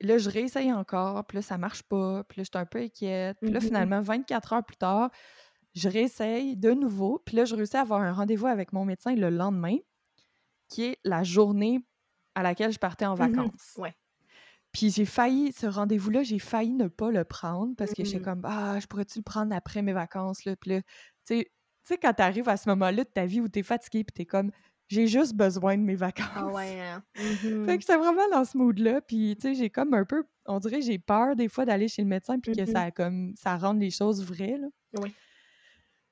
[0.02, 3.40] là, je réessaye encore, puis là, ça marche pas, puis là, j'étais un peu inquiète.
[3.46, 3.62] Puis là, Mhm.
[3.62, 5.12] finalement, 24 heures plus tard,
[5.76, 9.16] je réessaye de nouveau, puis là, je réussis à avoir un rendez-vous avec mon médecin
[9.16, 9.78] le lendemain,
[10.70, 11.80] qui est la journée
[12.36, 13.50] à laquelle je partais en Mhm.
[13.50, 13.74] vacances.
[13.78, 13.96] Ouais.
[14.72, 18.22] Puis j'ai failli, ce rendez-vous-là, j'ai failli ne pas le prendre parce que j'étais Mhm.
[18.22, 20.56] comme, ah, je pourrais-tu le prendre après mes vacances, là?
[20.56, 20.82] Puis là,
[21.28, 21.46] tu
[21.84, 24.52] sais, quand t'arrives à ce moment-là de ta vie où t'es fatigué, puis t'es comme,
[24.90, 26.28] j'ai juste besoin de mes vacances.
[26.36, 26.80] Ah ouais.
[26.80, 27.04] hein.
[27.66, 27.78] Fait Mhm.
[27.78, 30.82] que j'étais vraiment dans ce mood-là, puis tu sais, j'ai comme un peu, on dirait,
[30.82, 32.66] j'ai peur des fois d'aller chez le médecin, puis que Mhm.
[32.66, 34.68] ça, comme, ça rende les choses vraies, là.
[34.94, 35.16] Oui.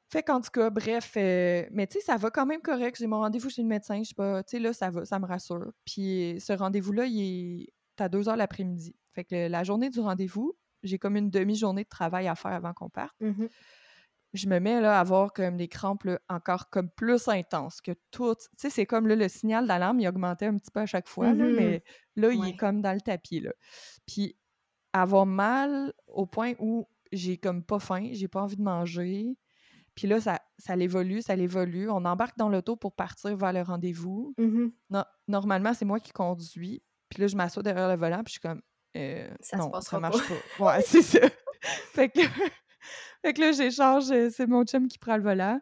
[0.10, 2.96] Fait qu'en tout cas, bref, euh, mais tu sais, ça va quand même correct.
[2.98, 5.20] J'ai mon rendez-vous chez le médecin, je sais pas, tu sais, là, ça va, ça
[5.20, 5.74] me rassure.
[5.86, 7.68] Puis ce rendez-vous-là, il est
[8.02, 8.96] à 2 heures l'après-midi.
[9.14, 12.52] Fait que le- la journée du rendez-vous, j'ai comme une demi-journée de travail à faire
[12.54, 13.16] avant qu'on parte.
[13.20, 13.50] Mhm.
[14.34, 17.94] Je me mets là à avoir comme des crampes là, encore comme plus intenses que
[18.12, 18.42] toutes.
[18.42, 21.08] Tu sais, c'est comme là, le signal d'alarme, il augmentait un petit peu à chaque
[21.08, 21.56] fois, là, Mhm.
[21.56, 21.84] mais
[22.18, 22.50] là, il Ouais.
[22.50, 23.52] est comme dans le tapis, là.
[24.06, 24.38] Puis
[24.94, 29.38] avoir mal au point où j'ai comme pas faim, j'ai pas envie de manger.
[29.96, 31.90] Puis là, ça, ça l'évolue, ça l'évolue.
[31.90, 34.36] On embarque dans l'auto pour partir vers le rendez-vous.
[34.90, 36.84] No- normalement, c'est moi qui conduis.
[37.10, 38.62] Puis là, je m'assois derrière le volant, puis je suis comme,
[38.96, 40.34] euh, Ça se non, passera ça marche pas.
[40.58, 40.66] pas.
[40.78, 41.20] Ouais, c'est ça.
[41.94, 42.22] fait, que,
[43.22, 45.60] fait que là, j'échange, euh, c'est mon chum qui prend le volant.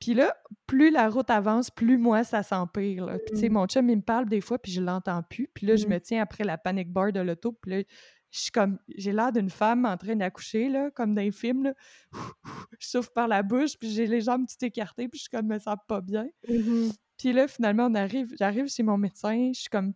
[0.00, 3.06] Puis là, plus la route avance, plus moi, ça s'empire.
[3.26, 3.54] Puis tu sais, Mhm.
[3.54, 5.48] mon chum, il me parle des fois, puis je l'entends plus.
[5.54, 7.82] Puis là, je me tiens après la panic bar de l'auto, puis là,
[8.30, 11.62] je suis comme, j'ai l'air d'une femme en train d'accoucher, là, comme dans les films,
[11.62, 11.74] là.
[12.80, 15.46] Je souffle par la bouche, puis j'ai les jambes tout écartées, puis je suis comme,
[15.46, 16.26] me sens pas bien.
[16.48, 16.90] Mhm.
[17.16, 19.94] Puis là, finalement, on arrive, j'arrive chez mon médecin, je suis comme,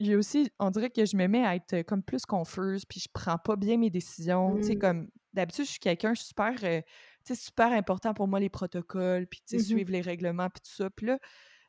[0.00, 2.24] il y a aussi, on dirait que je me mets à être euh, comme plus
[2.26, 4.56] confuse, puis je prends pas bien mes décisions.
[4.58, 4.78] Tu sais, Mm.
[4.78, 6.80] comme, d'habitude, je suis quelqu'un super, euh,
[7.24, 9.62] tu sais, super important pour moi, les protocoles, puis tu sais, Mhm.
[9.64, 10.88] suivre les règlements, puis tout ça.
[10.90, 11.18] Puis là,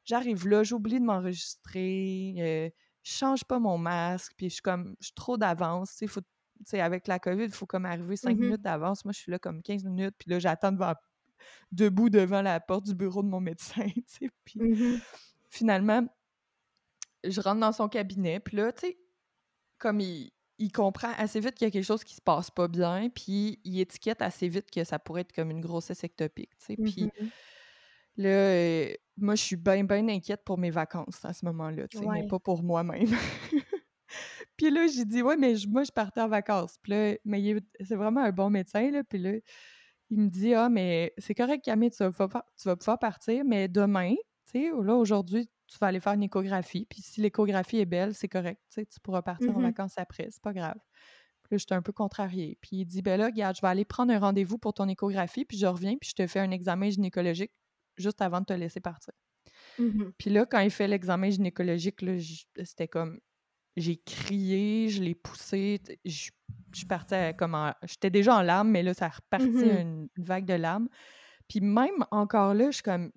[0.06, 2.70] j'arrive là, j'oublie de m'enregistrer, euh,
[3.04, 6.08] je change pas mon masque, puis je suis comme, je suis trop d'avance, tu sais,
[6.08, 6.28] faut- tu
[6.66, 8.44] sais, avec la COVID, il faut comme arriver cinq Mhm.
[8.46, 9.06] minutes d'avance.
[9.06, 10.94] Moi, je suis là comme 15 minutes, puis là, j'attends devant,
[11.72, 14.60] debout devant la porte du bureau de mon médecin, tu sais, puis...
[15.52, 16.06] Finalement,
[17.24, 18.98] je rentre dans son cabinet, puis là, tu sais,
[19.78, 22.68] comme il, il comprend assez vite qu'il y a quelque chose qui se passe pas
[22.68, 26.66] bien, puis il étiquette assez vite que ça pourrait être comme une grossesse ectopique, tu
[26.66, 26.78] sais.
[26.78, 27.30] Puis Mhm.
[28.18, 31.98] là, euh, moi, je suis bien, bien inquiète pour mes vacances à ce moment-là, tu
[32.00, 33.08] sais, mais pas pour moi-même.
[34.58, 36.76] puis là, j'ai dit, ouais, mais je- moi, je partais en vacances.
[36.82, 39.04] Puis là, mais c'est vraiment un bon médecin, là.
[39.04, 39.34] Puis là,
[40.10, 43.44] il me dit, ah, mais c'est correct, Camille, tu vas, pouvoir- tu vas pouvoir partir,
[43.46, 44.16] mais demain,
[44.52, 46.86] tu sais, là, aujourd'hui, tu vas aller faire une échographie.
[46.90, 49.64] Puis si l'échographie est belle, c'est correct, tu pourras partir en Mhm.
[49.68, 50.78] vacances après, c'est pas grave.
[51.44, 52.58] Puis là, j'étais un peu contrariée.
[52.62, 55.46] Puis il dit, ben là, regarde, je vais aller prendre un rendez-vous pour ton échographie,
[55.46, 57.52] puis je reviens, puis je te fais un examen gynécologique
[57.98, 59.14] juste avant de te laisser partir.
[59.78, 60.12] Mhm.
[60.18, 62.00] Puis là, quand il fait l'examen gynécologique,
[62.64, 63.20] c'était comme.
[63.78, 65.80] J'ai crié, je l'ai poussé.
[66.06, 66.30] Je
[66.72, 69.78] je suis partie à- comme J'étais déjà en larmes, mais là, ça a reparti Mhm.
[69.80, 70.88] une, une vague de larmes.
[71.48, 73.12] Puis même encore là, je suis comme.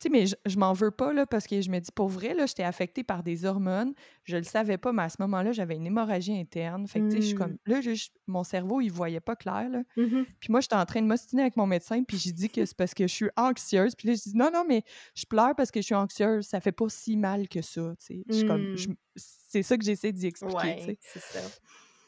[0.00, 2.08] Tu sais, mais je, je m'en veux pas, là, parce que je me dis, pour
[2.08, 3.94] vrai, là, j'étais affectée par des hormones.
[4.24, 6.86] Je le savais pas, mais à ce moment-là, j'avais une hémorragie interne.
[6.86, 7.38] Fait que, tu sais, je suis Mm.
[7.38, 7.56] comme.
[7.66, 9.82] Là, juste, mon cerveau, il voyait pas clair, là.
[9.96, 10.24] Mhm.
[10.38, 12.76] Puis moi, j'étais en train de m'ostiner avec mon médecin, puis j'ai dit que c'est
[12.76, 13.96] parce que je suis anxieuse.
[13.96, 14.84] Puis là, je dis non, non, mais
[15.16, 16.46] je pleure parce que je suis anxieuse.
[16.46, 18.22] Ça fait pas si mal que ça, tu sais.
[18.28, 18.76] Je suis comme, Mm.
[18.76, 20.88] je- c'est ça que j'essaie d'y expliquer, tu sais.
[20.90, 21.40] Ouais, c'est ça.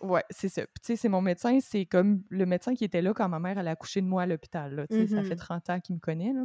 [0.03, 0.63] Ouais, c'est ça.
[0.63, 3.39] Puis tu sais, c'est mon médecin, c'est comme le médecin qui était là quand ma
[3.41, 4.87] mère, elle a accouché de moi à l'hôpital, là.
[4.87, 6.45] Tu sais, ça fait 30 ans qu'il me connaît, là.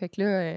[0.00, 0.56] Fait que là, euh,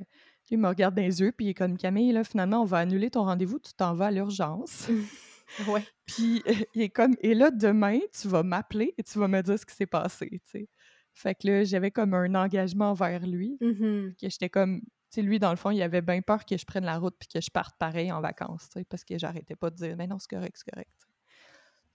[0.50, 2.78] il me regarde dans les yeux, puis il est comme, Camille, là, finalement, on va
[2.80, 4.88] annuler ton rendez-vous, tu t'en vas à l'urgence.
[5.68, 5.84] Ouais.
[6.08, 6.42] Puis
[6.74, 9.66] il est comme, et là, demain, tu vas m'appeler et tu vas me dire ce
[9.66, 10.70] qui s'est passé, tu sais.
[11.14, 14.16] Fait que là, j'avais comme un engagement envers lui, Mhm.
[14.20, 16.66] que j'étais comme, tu sais, lui, dans le fond, il avait bien peur que je
[16.66, 19.56] prenne la route puis que je parte pareil en vacances, tu sais, parce que j'arrêtais
[19.56, 20.90] pas de dire, mais non, c'est correct, c'est correct.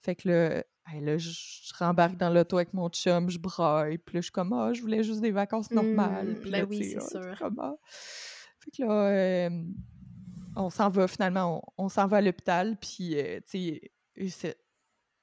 [0.01, 3.97] Fait que là, hey, là, je je rembarque dans l'auto avec mon chum, je braille,
[3.99, 6.29] puis là, je suis comme, ah, je voulais juste des vacances normales.
[6.29, 7.37] Mm, Puis ben là, oui, sais, c'est ah, sûr.
[7.39, 7.75] comme, ah.
[8.59, 9.49] Fait que là, euh,
[10.55, 13.81] on s'en va finalement, on, on s'en va à l'hôpital, puis, euh, tu
[14.29, 14.57] sais,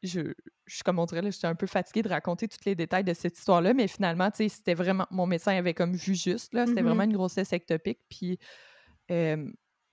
[0.02, 0.20] je,
[0.66, 3.04] je suis comme on dirait, là, j'étais un peu fatiguée de raconter tous les détails
[3.04, 6.54] de cette histoire-là, mais finalement, tu sais, c'était vraiment, mon médecin avait comme vu juste,
[6.54, 8.38] là, c'était vraiment une grossesse ectopique, puis
[9.10, 9.50] euh,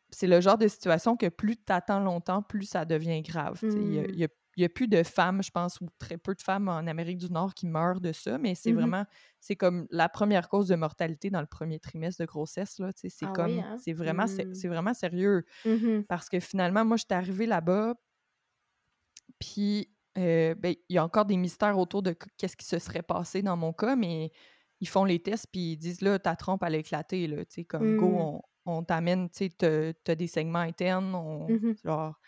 [0.10, 3.60] c'est le genre de situation que plus tu attends longtemps, plus ça devient grave.
[3.64, 4.08] Il y a- Mm.
[4.10, 6.42] il y a, il y a plus de femmes, je pense, ou très peu de
[6.42, 8.74] femmes en Amérique du Nord qui meurent de ça, mais c'est Mhm.
[8.74, 9.06] vraiment,
[9.40, 13.10] c'est comme la première cause de mortalité dans le premier trimestre de grossesse, là, c'est
[13.22, 13.78] Ah oui, comme, hein?
[13.78, 14.54] c'est vraiment, sé- Mm.
[14.54, 15.46] c'est vraiment sérieux.
[15.66, 16.08] Mhm.
[16.08, 17.96] Parce que finalement, moi, j'étais arrivée là-bas,
[19.40, 22.80] puis euh, ben, il y a encore des mystères autour de qu- qu'est-ce qui se
[22.80, 24.32] serait passé dans mon cas, mais
[24.80, 27.56] ils font les tests, puis ils disent là, ta trompe, elle a éclaté, là, tu
[27.56, 32.20] sais, comme go, on, on t'amène, tu sais, t'as t'as des segments internes, on, genre,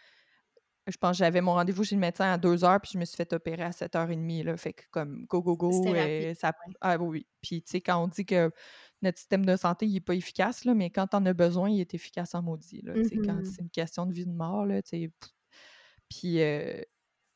[0.87, 3.05] je pense que j'avais mon rendez-vous chez le médecin à 2 heures, puis je me
[3.05, 6.97] suis fait opérer à 7h30, là, fait que comme go, go, go, rapide, ça, ah
[6.97, 7.27] oui.
[7.41, 8.51] Puis, tu sais, quand on dit que
[9.01, 11.79] notre système de santé, il n'est pas efficace, là, mais quand on a besoin, il
[11.81, 13.45] est efficace en maudit, là, quand Mhm.
[13.45, 15.31] c'est une question de vie ou de mort, là, tu sais, pff.
[16.09, 16.81] Puis, euh,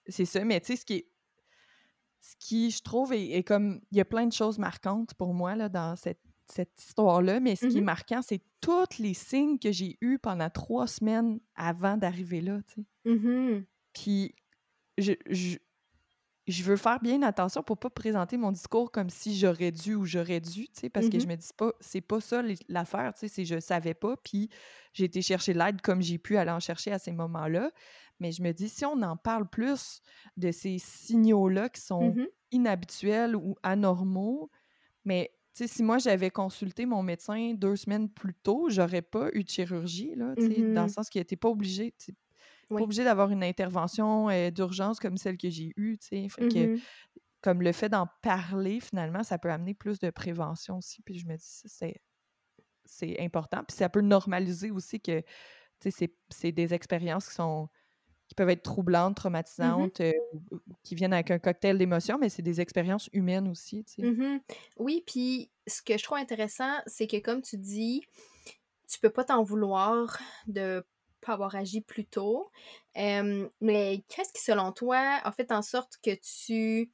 [0.08, 1.12] c'est ça, mais tu sais, ce qui est,
[2.22, 5.34] ce qui, je trouve, est, est comme, il y a plein de choses marquantes pour
[5.34, 6.20] moi, là, dans cette,
[6.52, 7.84] cette histoire-là, mais ce qui est Mhm.
[7.84, 12.82] marquant, c'est tous les signes que j'ai eus pendant trois semaines avant d'arriver là, tu
[12.82, 12.88] sais.
[13.06, 13.68] Mhm.
[13.94, 14.36] Puis,
[14.98, 15.58] je, je,
[16.48, 20.06] je veux faire bien attention pour pas présenter mon discours comme si j'aurais dû ou
[20.06, 23.22] j'aurais dû, tu sais, parce que je me dis pas, c'est pas ça l'affaire, tu
[23.22, 24.50] sais, c'est je savais pas, puis
[24.94, 27.72] j'ai été chercher l'aide comme j'ai pu aller en chercher à ces moments-là.
[28.20, 30.02] Mais je me dis, si on en parle plus
[30.38, 32.18] de ces signaux-là qui sont
[32.52, 34.52] inhabituels ou anormaux,
[35.06, 39.50] mais si moi j'avais consulté mon médecin deux semaines plus tôt, j'aurais pas eu de
[39.50, 40.36] chirurgie, là,
[40.68, 40.90] dans le Mhm.
[40.90, 41.94] sens qu'il était pas obligé,
[42.76, 45.98] pas obligé d'avoir une intervention euh, d'urgence comme celle que j'ai eue,
[46.50, 46.90] que, Mhm.
[47.42, 51.02] comme le fait d'en parler, finalement, ça peut amener plus de prévention aussi.
[51.04, 51.96] Puis je me dis, c'est,
[52.86, 53.64] c'est important.
[53.68, 55.24] Puis ça peut normaliser aussi que,
[56.30, 57.70] c'est des expériences qui sont
[58.30, 59.18] qui peuvent être troublantes,
[59.60, 59.90] Mhm.
[59.98, 60.14] traumatisantes, euh,
[60.84, 64.10] qui viennent avec un cocktail d'émotions, mais c'est des expériences humaines aussi, tu sais.
[64.10, 64.42] Mhm.
[64.78, 68.02] Oui, puis ce que je trouve intéressant, c'est que comme tu dis,
[68.90, 70.86] tu peux pas t'en vouloir de
[71.22, 72.52] pas avoir agi plus tôt.
[72.98, 76.92] Euh, mais qu'est-ce qui, selon toi, a fait en sorte que tu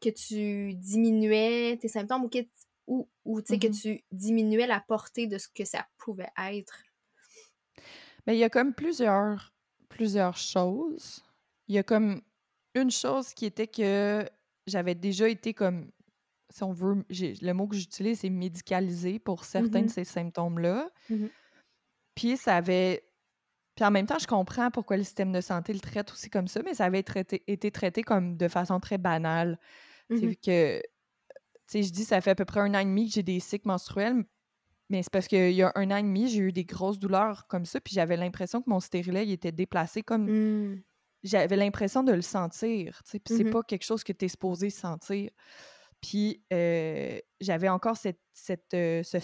[0.00, 2.38] que tu diminuais tes symptômes ou que
[2.86, 6.82] ou, ou tu sais, que tu diminuais la portée de ce que ça pouvait être?
[8.26, 9.49] Mais il y a comme plusieurs,
[9.90, 11.22] plusieurs choses.
[11.68, 12.22] Il y a comme
[12.74, 14.24] une chose qui était que
[14.66, 15.90] j'avais déjà été comme,
[16.48, 20.88] si on veut, le mot que j'utilise, c'est médicalisé pour certains de ces symptômes-là.
[21.10, 21.28] Mhm.
[22.14, 23.04] Puis ça avait.
[23.76, 26.48] Puis en même temps, je comprends pourquoi le système de santé le traite aussi comme
[26.48, 29.58] ça, mais ça avait traité- été traité comme de façon très banale.
[30.10, 30.36] Sais, Mhm.
[30.36, 30.82] que, tu
[31.68, 33.38] sais, je dis, ça fait à peu près un an et demi que j'ai des
[33.40, 34.24] cycles menstruels,
[34.90, 37.46] mais c'est parce qu'il y a un an et demi, j'ai eu des grosses douleurs
[37.46, 40.26] comme ça, puis j'avais l'impression que mon stérilet, il était déplacé comme...
[40.30, 40.82] Mmh.
[41.22, 44.24] J'avais l'impression de le sentir, tu sais, puis c'est Mmh pas quelque chose que tu
[44.24, 45.30] es supposé sentir.
[46.00, 48.20] Puis euh, j'avais encore cette...
[48.32, 49.18] cette euh, ce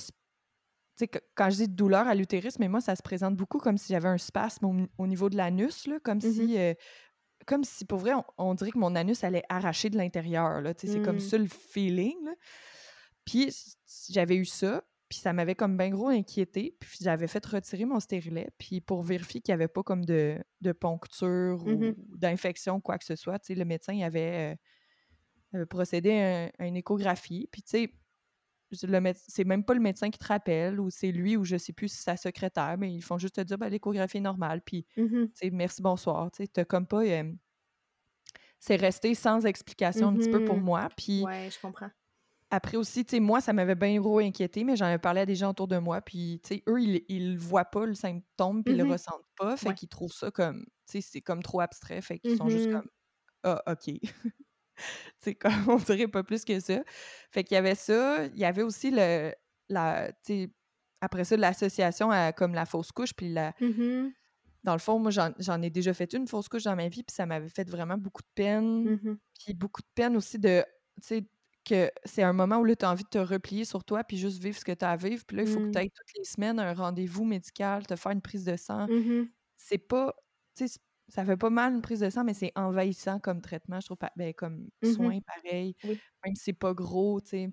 [1.34, 4.08] quand je dis douleur à l'utérus, mais moi, ça se présente beaucoup comme si j'avais
[4.08, 6.58] un spasme au, au niveau de l'anus, comme Mmh si...
[6.58, 6.74] euh,
[7.46, 11.00] comme si, pour vrai, on, on dirait que mon anus allait arracher de l'intérieur, c'est
[11.02, 11.20] comme Mm.
[11.20, 12.32] ça le feeling, là.
[13.24, 13.54] Puis
[14.10, 18.00] j'avais eu ça, puis ça m'avait comme bien gros inquiété, puis j'avais fait retirer mon
[18.00, 21.94] stérilet, puis pour vérifier qu'il n'y avait pas comme de, de poncture Mhm.
[21.94, 26.12] ou d'infection, quoi que ce soit, tu sais, le médecin, il avait, euh, avait procédé
[26.12, 27.92] à, un- à une échographie, puis tu sais,
[29.28, 31.88] c'est même pas le médecin qui te rappelle, ou c'est lui, ou je sais plus
[31.88, 34.84] si c'est sa secrétaire, mais ils font juste te dire, ben, l'échographie est normale, puis
[34.84, 36.30] tu sais, merci, bonsoir.
[36.32, 37.04] Tu sais, comme pas.
[37.04, 37.32] euh,
[38.58, 40.64] c'est resté sans explication un petit peu pour Mhm.
[40.64, 40.88] moi.
[40.96, 41.90] Puis Ouais, je comprends.
[42.50, 45.26] Après aussi, tu sais, moi, ça m'avait bien gros inquiété, mais j'en ai parlé à
[45.26, 46.00] des gens autour de moi.
[46.00, 48.84] Puis, tu sais, eux, ils, ils voient pas le symptôme, puis ils le Mhm.
[48.84, 49.56] ressentent pas.
[49.56, 49.74] Fait Ouais.
[49.74, 50.64] qu'ils trouvent ça comme.
[50.86, 52.00] Tu sais, c'est comme trop abstrait.
[52.02, 52.80] Fait qu'ils sont juste Mhm.
[52.80, 52.88] comme.
[53.44, 53.90] Ah, OK.
[55.18, 56.82] c'est comme, on dirait pas plus que ça.
[57.30, 58.26] Fait qu'il y avait ça.
[58.26, 59.32] Il y avait aussi le.
[59.68, 60.50] La, tu sais,
[61.00, 64.16] après ça, l'association à comme la fausse couche, puis la, Mhm.
[64.64, 67.14] dans le fond, moi, j'en ai déjà fait une fausse couche dans ma vie, puis
[67.14, 68.90] ça m'avait fait vraiment beaucoup de peine.
[69.38, 70.64] Puis beaucoup de peine aussi de,
[71.00, 71.30] tu sais,
[71.66, 74.18] que c'est un moment où là, tu as envie de te replier sur toi, puis
[74.18, 75.24] juste vivre ce que tu as à vivre.
[75.26, 77.96] Puis là, il faut que tu ailles toutes les semaines à un rendez-vous médical, te
[77.96, 78.88] faire une prise de sang.
[78.88, 79.30] Mhm.
[79.58, 80.14] C'est pas,
[80.56, 80.80] tu sais, c'est-
[81.14, 83.98] ça fait pas mal une prise de sang, mais c'est envahissant comme traitement, je trouve,
[84.16, 84.92] ben, comme Mhm.
[84.94, 85.76] soin pareil.
[85.84, 86.02] Oui.
[86.24, 87.50] Même si c'est pas gros, tu sais.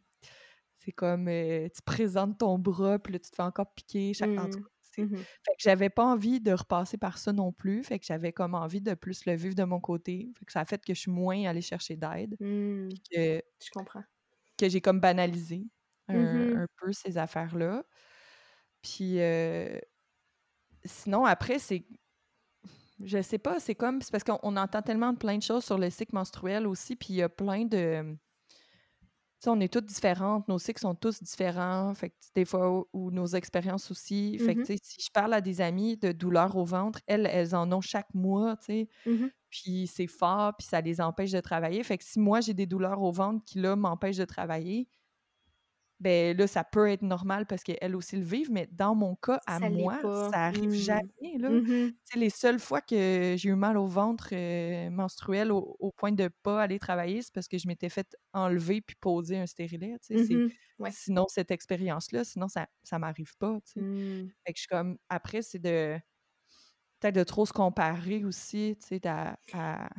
[0.78, 4.14] C'est comme, euh, tu présentes ton bras, puis là, tu te fais encore piquer.
[4.14, 4.32] Chaque...
[4.38, 5.26] En tout cas, Mhm.
[5.46, 7.84] fait que j'avais pas envie de repasser par ça non plus.
[7.84, 10.32] Fait que j'avais comme envie de plus le vivre de mon côté.
[10.40, 12.38] Fait que ça a fait que je suis moins allée chercher d'aide.
[12.40, 12.90] Mm.
[13.12, 14.04] Que, Je comprends.
[14.58, 15.66] que j'ai comme banalisé
[16.08, 16.58] un, Mhm.
[16.64, 17.84] un peu ces affaires-là.
[18.82, 19.80] Puis euh,
[20.86, 21.86] sinon, après, c'est.
[23.04, 24.02] Je sais pas, c'est comme.
[24.02, 26.96] C'est parce qu'on on entend tellement de plein de choses sur le cycle menstruel aussi.
[26.96, 28.16] Puis il y a plein de.
[29.48, 33.26] On est toutes différentes, nos cycles sont tous différents, fait que des fois, ou nos
[33.28, 34.38] expériences aussi.
[34.40, 37.28] Fait que, tu sais, si je parle à des amis de douleurs au ventre, elles,
[37.32, 39.30] elles en ont chaque mois, tu Mhm.
[39.50, 41.84] puis c'est fort, puis ça les empêche de travailler.
[41.84, 44.90] Fait que si moi, j'ai des douleurs au ventre qui, là, m'empêchent de travailler,
[46.04, 49.42] ben là, ça peut être normal parce qu'elles aussi le vivent, mais dans mon cas,
[49.48, 50.74] à Ça moi, ça arrive Mm.
[50.74, 51.58] jamais, là.
[52.04, 56.12] Sais, les seules fois que j'ai eu mal au ventre euh, menstruel au, au point
[56.12, 59.98] de pas aller travailler, c'est parce que je m'étais fait enlever puis poser un stérilet.
[60.80, 60.92] Ouais.
[60.92, 63.60] Sinon, cette expérience-là, sinon, ça, ça m'arrive pas.
[64.46, 64.98] Fait que je suis comme.
[65.10, 65.98] Après, c'est de.
[67.00, 69.90] Peut-être de trop se comparer aussi, tu sais, à, à-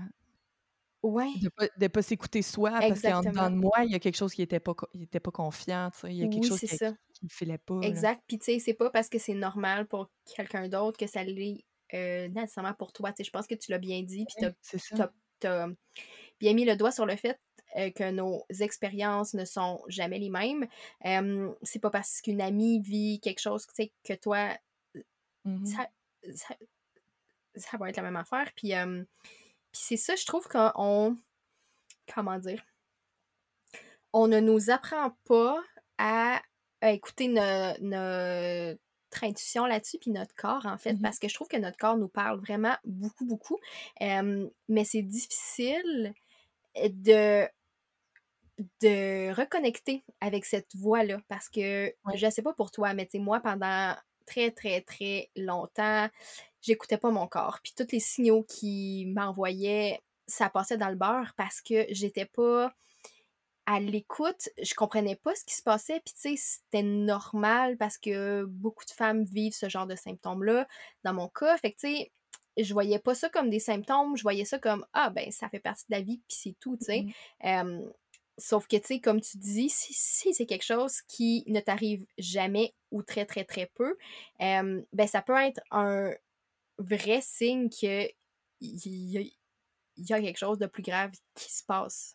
[1.05, 1.31] Ouais.
[1.35, 4.17] de pas, de pas s'écouter soi, parce qu'en dedans de moi, il y a quelque
[4.17, 6.49] chose qui était pas, il était pas confiant, tu sais, il y a quelque Oui,
[6.49, 6.79] chose qui,
[7.23, 7.81] ne filait pas.
[7.83, 8.23] Exact.
[8.27, 11.65] Puis, tu sais, c'est pas parce que c'est normal pour quelqu'un d'autre que ça l'est
[11.93, 13.11] euh, nécessairement pour toi.
[13.13, 15.69] Tu sais, je pense que tu l'as bien dit, puis t'as- t'as
[16.41, 17.39] bien mis le doigt sur le fait
[17.77, 20.67] euh, que nos expériences ne sont jamais les mêmes.
[21.07, 24.57] Euh, c'est pas parce qu'une amie vit quelque chose, tu que toi,
[25.45, 25.67] Mhm.
[25.67, 25.89] ça,
[26.35, 26.57] ça,
[27.57, 28.51] ça va être la même affaire.
[28.57, 29.05] Puis, euh,
[29.75, 31.19] puis c'est ça, je trouve qu'on.
[32.15, 32.63] Comment dire?
[34.13, 35.63] On ne nous apprend pas
[35.99, 36.41] à,
[36.81, 38.79] à écouter no- notre
[39.25, 41.03] intuition là-dessus, puis notre corps, en fait, Mhm.
[41.03, 43.59] parce que je trouve que notre corps nous parle vraiment beaucoup, beaucoup.
[44.03, 46.15] Euh, mais c'est difficile
[46.77, 47.49] de
[48.83, 52.15] de reconnecter avec cette voix-là parce que Ouais.
[52.15, 53.95] je sais pas pour toi, mais tu sais, moi, pendant
[54.27, 56.09] très, très, très longtemps,
[56.65, 57.61] j'écoutais pas mon corps.
[57.63, 62.75] Puis tous les signaux qui m'envoyaient, ça passait dans le beurre parce que j'étais pas
[63.67, 67.97] à l'écoute, je comprenais pas ce qui se passait, puis tu sais, c'était normal parce
[67.97, 70.69] que beaucoup de femmes vivent ce genre de symptômes-là.
[71.03, 72.13] Dans mon cas, fait que tu sais,
[72.59, 75.61] je voyais pas ça comme des symptômes, je voyais ça comme ah ben ça fait
[75.61, 77.07] partie de la vie puis c'est tout, tu sais.
[77.45, 77.81] Euh,
[78.39, 82.05] sauf que tu sais, comme tu dis, si, si c'est quelque chose qui ne t'arrive
[82.19, 83.97] jamais ou très très très peu,
[84.43, 86.13] euh, ben ça peut être un
[86.79, 88.09] vrai signe que
[88.61, 92.15] il y, a- il y a quelque chose de plus grave qui se passe.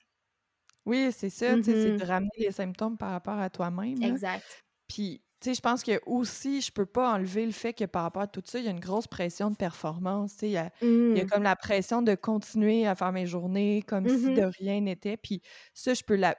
[0.85, 1.99] Oui, c'est ça, c'est Mhm.
[1.99, 4.01] de ramener les symptômes par rapport à toi-même.
[4.01, 4.63] Exact.
[4.87, 8.03] Puis, tu sais, je pense que aussi, je peux pas enlever le fait que par
[8.03, 10.33] rapport à tout ça, il y a une grosse pression de performance.
[10.33, 10.71] Tu sais, il y a,
[11.13, 11.31] il y a Mm.
[11.31, 14.41] comme la pression de continuer à faire mes journées comme si Mhm.
[14.41, 15.17] de rien n'était.
[15.17, 15.41] Puis
[15.73, 16.37] ça, je peux la,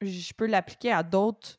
[0.00, 1.58] je peux l'appliquer à d'autres,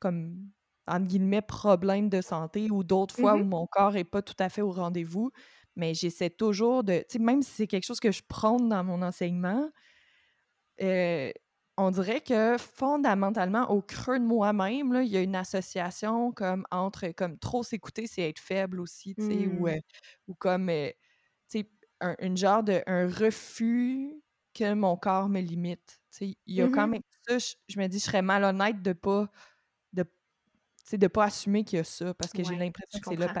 [0.00, 0.50] comme,
[0.86, 3.44] entre guillemets, problèmes de santé ou d'autres fois où Mhm.
[3.44, 5.30] mon corps est pas tout à fait au rendez-vous.
[5.76, 8.84] Mais j'essaie toujours de, tu sais, même si c'est quelque chose que je prône dans
[8.84, 9.70] mon enseignement,
[10.82, 11.30] euh,
[11.76, 17.08] on dirait que fondamentalement, au creux de moi-même, il y a une association comme entre
[17.08, 19.68] comme trop s'écouter, c'est être faible aussi, tu sais, ou, Mmh.
[19.68, 19.78] euh,
[20.28, 20.90] ou comme euh,
[21.50, 21.70] tu sais,
[22.00, 24.12] un, une genre de un refus
[24.54, 26.00] que mon corps me limite.
[26.12, 28.22] Tu sais, il y a quand Mmh même ça, je, je me dis, je serais
[28.22, 29.28] malhonnête de pas
[30.92, 33.32] de pas assumer qu'il y a ça, parce que j'ai l'impression que c'est là.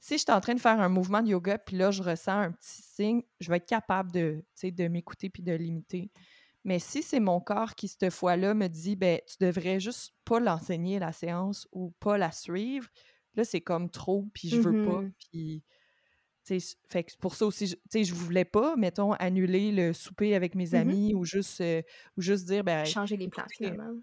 [0.00, 2.38] Si je suis en train de faire un mouvement de yoga, puis là, je ressens
[2.38, 6.10] un petit signe, je vais être capable de, de m'écouter puis de limiter.
[6.64, 10.40] Mais si c'est mon corps qui, cette fois-là, me dit, ben, tu devrais juste pas
[10.40, 12.88] l'enseigner, la séance, ou pas la suivre,
[13.34, 15.02] là, c'est comme trop, puis je veux pas.
[15.30, 15.64] Puis,
[16.44, 20.54] sais, fait que pour ça aussi, je- je voulais pas, mettons, annuler le souper avec
[20.54, 20.78] mes Mhm.
[20.80, 21.82] amis ou juste, euh,
[22.16, 24.00] ou juste dire, ben, Changer les plans, écoutez, finalement.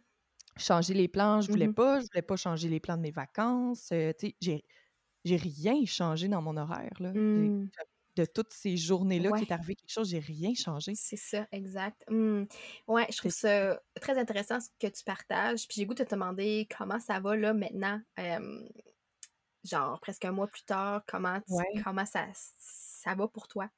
[0.61, 1.75] Changer les plans, je voulais Mhm.
[1.75, 4.65] pas, je voulais pas changer les plans de mes vacances, euh, tu sais, j'ai,
[5.25, 7.13] j'ai rien changé dans mon horaire, là.
[7.13, 7.69] Mmh.
[8.17, 9.39] De toutes ces journées-là Ouais.
[9.39, 10.95] qui est arrivé quelque chose, j'ai rien changé.
[10.95, 12.03] C'est ça, exact.
[12.09, 12.43] Mmh.
[12.87, 15.67] Ouais, je trouve ça très intéressant ce que tu partages.
[15.67, 18.67] Puis j'ai goût de te demander comment ça va là maintenant, euh,
[19.63, 21.81] genre presque un mois plus tard, comment, tu- Ouais.
[21.83, 23.69] comment ça, ça va pour toi?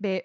[0.00, 0.22] Ben,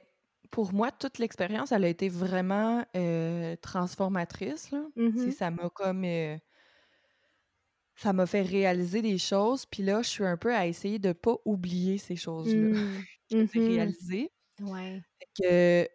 [0.55, 4.71] pour moi, toute l'expérience, elle a été vraiment euh, transformatrice.
[4.71, 4.85] Là.
[4.95, 5.31] Mhm.
[5.31, 6.05] Ça m'a comme.
[6.05, 6.37] euh,
[7.95, 9.65] ça m'a fait réaliser des choses.
[9.65, 13.05] Puis là, je suis un peu à essayer de pas oublier ces choses-là Mmh.
[13.31, 13.67] que j'ai Mhm.
[13.67, 14.31] réalisées.
[14.61, 15.01] Ouais.
[15.41, 15.87] Que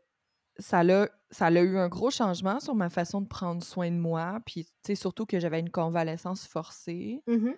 [0.59, 3.97] ça l'a ça a eu un gros changement sur ma façon de prendre soin de
[3.97, 4.41] moi.
[4.47, 7.23] Puis, tu sais, surtout que j'avais une convalescence forcée.
[7.27, 7.57] Mhm.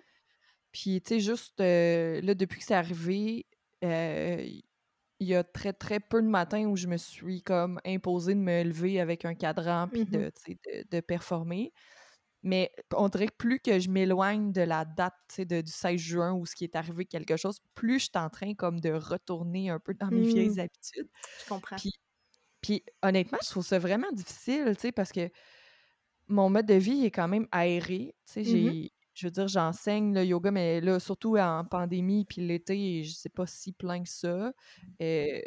[0.71, 3.47] Puis, tu sais, juste euh, là, depuis que c'est arrivé,
[3.83, 4.45] euh,
[5.19, 8.39] il y a très, très peu de matins où je me suis comme imposée de
[8.39, 11.73] me lever avec un cadran puis de, sais, de, de performer.
[12.43, 16.33] Mais on dirait que plus que je m'éloigne de la date de- du 16 juin
[16.33, 19.69] où ce qui est arrivé quelque chose, plus je suis en train comme de retourner
[19.69, 20.25] un peu dans mes Mmh.
[20.25, 21.09] vieilles habitudes.
[21.37, 21.81] Je comprends.
[21.81, 21.91] Puis,
[22.61, 25.29] puis honnêtement, je trouve ça vraiment difficile, tu sais, parce que
[26.27, 28.15] mon mode de vie est quand même aéré.
[28.25, 28.73] Tu sais, Mhm.
[29.13, 33.29] Je veux dire, j'enseigne le yoga, mais là, surtout en pandémie, puis l'été, je sais
[33.29, 34.51] pas si plein que ça.
[35.01, 35.41] Euh,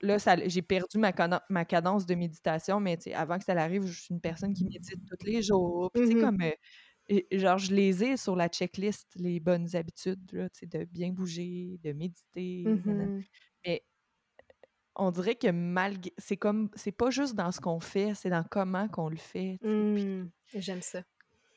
[0.00, 1.12] là, ça, j'ai perdu ma,
[1.64, 5.26] cadence de méditation, mais avant que ça arrive, je suis une personne qui médite tous
[5.26, 5.90] les jours.
[5.92, 6.20] Puis, tu sais, Mhm.
[6.20, 6.52] comme, euh,
[7.08, 10.84] et- genre, je les ai sur la checklist, les bonnes habitudes, là, tu sais, de
[10.84, 12.64] bien bouger, de méditer.
[12.66, 13.24] Mhm.
[13.66, 13.82] Mais
[14.96, 16.12] on dirait que malgré.
[16.18, 16.70] C'est comme.
[16.74, 19.58] C'est pas juste dans ce qu'on fait, c'est dans comment qu'on le fait.
[19.62, 20.28] Mmh.
[20.54, 21.02] J'aime ça.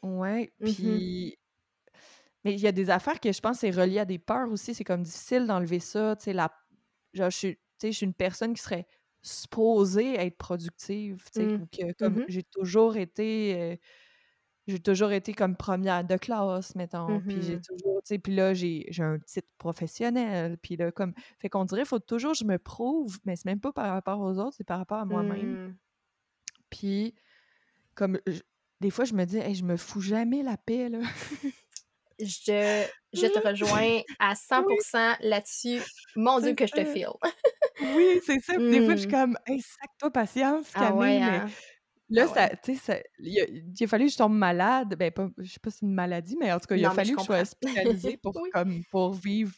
[0.03, 1.37] ouais, puis.
[2.43, 4.73] Mais il y a des affaires que je pense c'est relié à des peurs aussi.
[4.73, 6.15] C'est comme difficile d'enlever ça.
[6.15, 6.51] Tu sais, la...
[7.13, 8.87] genre, je suis, je suis une personne qui serait
[9.21, 11.23] supposée être productive.
[11.33, 11.67] Tu sais, Mmh.
[11.69, 12.25] que comme Mhm.
[12.27, 13.55] j'ai toujours été.
[13.61, 13.75] euh,
[14.67, 17.19] j'ai toujours été comme première de classe, mettons.
[17.27, 20.57] Puis j'ai toujours, tu sais, puis là, j'ai j'ai un titre professionnel.
[20.57, 21.13] Puis là, comme.
[21.39, 23.91] Fait qu'on dirait, il faut toujours que je me prouve, mais c'est même pas par
[23.91, 25.67] rapport aux autres, c'est par rapport à moi-même.
[25.69, 25.75] Mmh.
[26.71, 27.13] Puis,
[27.95, 28.19] comme.
[28.27, 28.41] je-
[28.79, 30.99] des fois, je me dis, hey, je me fous jamais la paix, là.
[32.21, 35.81] Je, je te rejoins à 100% là-dessus.
[36.15, 36.85] Mon Dieu que je te ça.
[36.85, 37.07] file.
[37.79, 38.53] Oui, c'est ça.
[38.69, 39.11] Des fois, je suis Mmh.
[39.11, 41.21] comme, hey, sac-toi patience, Ah ouais, Camille.
[41.23, 41.51] Mais hein?
[42.09, 42.57] là, Ah ça, ouais.
[42.63, 44.95] tu sais, ça- il a, fallu que je tombe malade.
[44.97, 46.89] Ben, pas, je sais pas si c'est une maladie, mais en tout cas, il a
[46.89, 48.49] je fallu que je sois hospitalisée pour, Oui.
[48.53, 49.53] comme, pour vivre,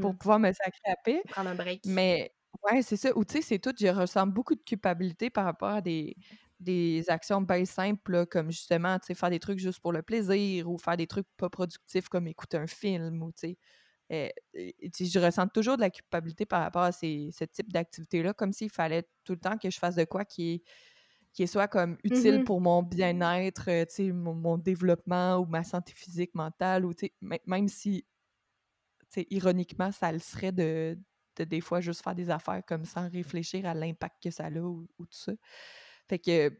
[0.00, 0.18] pour Mmh.
[0.18, 1.22] pouvoir me sacrer la paix.
[1.30, 1.82] Prendre un break.
[1.86, 2.32] Mais
[2.70, 3.16] ouais, c'est ça.
[3.16, 3.74] Ou tu sais, c'est tout.
[3.78, 6.16] Je ressens beaucoup de culpabilité par rapport à des,
[6.60, 10.78] des actions bien simples, là, comme justement, faire des trucs juste pour le plaisir ou
[10.78, 13.56] faire des trucs pas productifs comme écouter un film ou, tu
[14.12, 18.52] euh, je ressens toujours de la culpabilité par rapport à ces, ce type d'activité-là, comme
[18.52, 20.62] s'il fallait tout le temps que je fasse de quoi qui est,
[21.32, 22.46] qui est soit comme utile Mhm.
[22.46, 26.92] pour mon bien-être, euh, mon, mon développement ou ma santé physique, mentale, ou
[27.46, 28.06] même si
[29.30, 30.98] ironiquement, ça le serait de,
[31.36, 34.50] de des fois juste faire des affaires comme sans réfléchir à l'impact que ça a
[34.50, 35.32] ou, ou tout ça.
[36.08, 36.50] Fait que.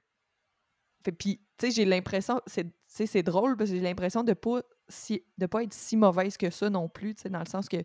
[1.05, 2.41] Fait, puis, tu sais, j'ai l'impression.
[2.47, 5.73] C'est, tu sais, c'est drôle parce que j'ai l'impression de pas si, de pas être
[5.75, 7.79] si mauvaise que ça non plus, tu sais, dans le sens que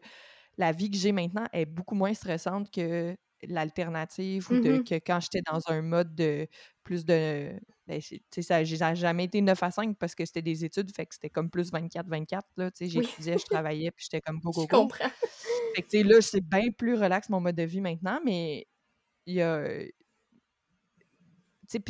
[0.57, 4.84] la vie que j'ai maintenant est beaucoup moins stressante que l'alternative ou de, Mhm.
[4.84, 6.47] que quand j'étais dans un mode de
[6.84, 7.53] plus de.
[7.88, 10.95] Ben, tu sais, ça j'ai jamais été 9 à 5 parce que c'était des études,
[10.95, 12.47] fait que c'était comme plus 24-24.
[12.57, 13.07] Là, tu sais, Oui.
[13.07, 15.10] j'étudiais, je travaillais, puis j'étais comme go, Je comprends.
[15.76, 18.68] Fait que, tu sais, là, c'est bien plus relax mon mode de vie maintenant, mais
[19.28, 19.64] il y a.
[21.70, 21.84] C'est-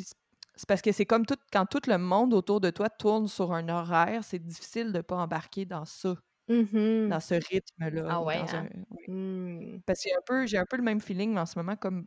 [0.67, 3.69] parce que c'est comme tout, quand tout le monde autour de toi tourne sur un
[3.69, 6.15] horaire, c'est difficile de pas embarquer dans ça,
[6.49, 7.09] Mhm.
[7.09, 8.05] dans ce rythme-là.
[8.09, 8.69] Ah ou ouais, un, hein?
[8.91, 9.07] ouais.
[9.07, 9.81] Mmh.
[9.85, 12.05] Parce que j'ai un, peu, j'ai un peu le même feeling en ce moment, comme.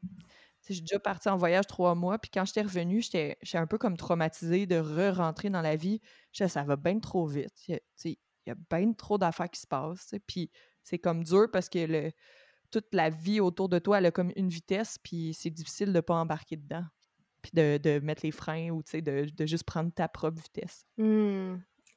[0.60, 3.78] sais, J'ai déjà parti en voyage trois mois, puis quand j'étais revenue, j'étais un peu
[3.78, 6.00] comme traumatisée de re-rentrer dans la vie.
[6.32, 7.52] Je ça va bien trop vite.
[7.68, 7.80] Il
[8.46, 10.14] y a, bien trop d'affaires qui se passent.
[10.26, 10.50] Puis
[10.84, 12.12] c'est comme dur parce que le,
[12.72, 16.00] toute la vie autour de toi, elle a comme une vitesse, puis c'est difficile de
[16.00, 16.84] pas embarquer dedans.
[17.42, 20.40] Puis de, de mettre les freins ou, tu sais, de, de juste prendre ta propre
[20.40, 20.86] vitesse.
[20.96, 21.56] Mmh.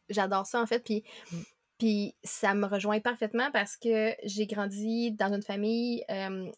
[0.10, 1.38] J'adore ça, en fait, puis Mmh.
[1.78, 6.04] puis ça me rejoint parfaitement parce que j'ai grandi dans une famille,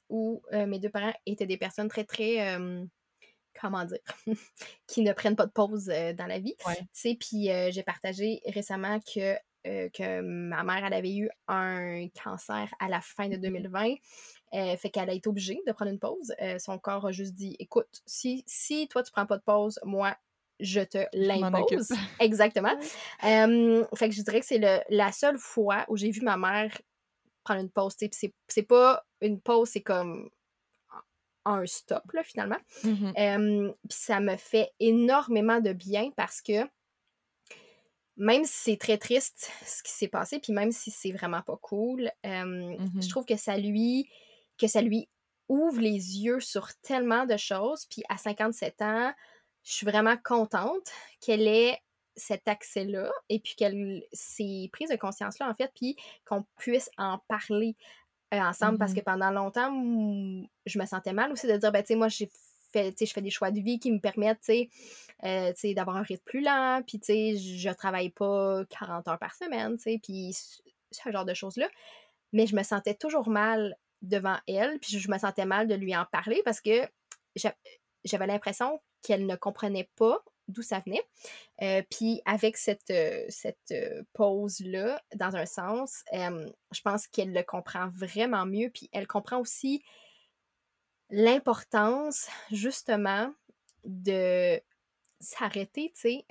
[0.09, 2.57] où, mes 2 parents étaient des personnes très, très,
[3.59, 3.99] comment dire?
[4.87, 6.55] qui ne prennent pas de pause, dans la vie?
[7.19, 13.01] Puis, j'ai partagé récemment que, que ma mère, elle avait eu un cancer à la
[13.01, 13.95] fin de Mmh 2020,
[14.53, 17.33] heu, fait qu'elle a été obligée de prendre une pause, heu, son corps a juste
[17.35, 20.15] dit: «Écoute, si si toi tu prends pas de pause, moi
[20.59, 21.89] je te l'impose».
[22.19, 22.75] Exactement.
[23.21, 26.77] Fait que je dirais que c'est la seule fois où j'ai vu ma mère
[27.43, 27.95] prendre une pause,
[28.49, 30.29] c'est pas une pause, c'est comme
[31.45, 32.59] un stop, là, finalement.
[32.83, 33.13] Mmh
[33.89, 36.67] puis ça me fait énormément de bien parce que
[38.15, 41.57] même si c'est très triste ce qui s'est passé, puis même si c'est vraiment pas
[41.61, 44.09] cool, hem, je Mmh trouve que ça lui
[44.59, 45.09] que ça lui
[45.49, 47.85] ouvre les yeux sur tellement de choses.
[47.89, 49.13] Puis à 57 ans,
[49.63, 50.91] je suis vraiment contente
[51.21, 51.79] qu'elle ait
[52.15, 55.95] cet accès-là et puis qu'elle s'est prise de conscience-là, en fait, puis
[56.25, 57.75] qu'on puisse en parler,
[58.33, 59.71] heu, ensemble parce que Mmh pendant longtemps,
[60.65, 62.29] je me sentais mal aussi de dire: «Ben, tu sais, moi, j'ai
[62.73, 64.69] fait tu sais, je fais des choix de vie qui me permettent, tu
[65.23, 69.19] sais, sais, d'avoir un rythme plus lent, puis tu sais, je travaille pas 40 heures
[69.19, 71.67] par semaine», tu sais, puis ce ce genre de choses-là.
[72.33, 75.95] Mais je me sentais toujours mal devant elle, puis je me sentais mal de lui
[75.95, 76.87] en parler parce que
[77.35, 77.55] j'a
[78.05, 81.03] j'avais l'impression qu'elle ne comprenait pas d'où ça venait.
[81.61, 87.43] Heu, puis avec cette, heu, cette, heu, pause-là, dans un sens, je pense qu'elle le
[87.43, 89.83] comprend vraiment mieux, puis elle comprend aussi
[91.09, 93.33] l'importance, justement,
[93.83, 94.59] de
[95.19, 96.25] s'arrêter, tu sais,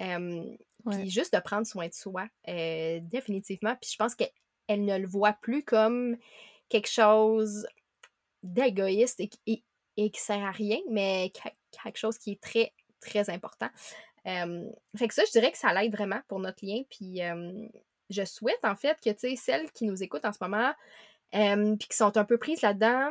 [0.85, 1.07] Ouais.
[1.07, 3.77] puis juste de prendre soin de soi, définitivement.
[3.81, 4.31] Puis je pense qu'elle
[4.69, 6.17] elle ne le voit plus comme
[6.69, 7.67] quelque chose
[8.43, 9.63] d'égoïste et qui et
[9.97, 11.49] et qui sert à rien, mais qu
[11.83, 13.69] quelque chose qui est très, très important.
[14.25, 16.83] Fait que ça, je dirais que ça l'aide vraiment pour notre lien.
[16.91, 17.21] Puis,
[18.11, 20.73] je souhaite, en fait, que, tu sais, celles qui nous écoutent en ce moment,
[21.33, 23.11] puis qui sont un peu prises là-dedans,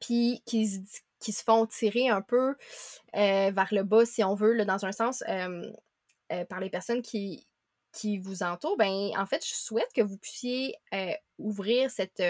[0.00, 0.80] puis qui se
[1.20, 2.54] qui se font tirer un peu,
[3.12, 5.72] vers le bas, si on veut, là, dans un sens, heu,
[6.48, 7.46] par les personnes qui
[7.94, 12.22] qui vous entourent, ben, en fait, je souhaite que vous puissiez, heu, ouvrir cette,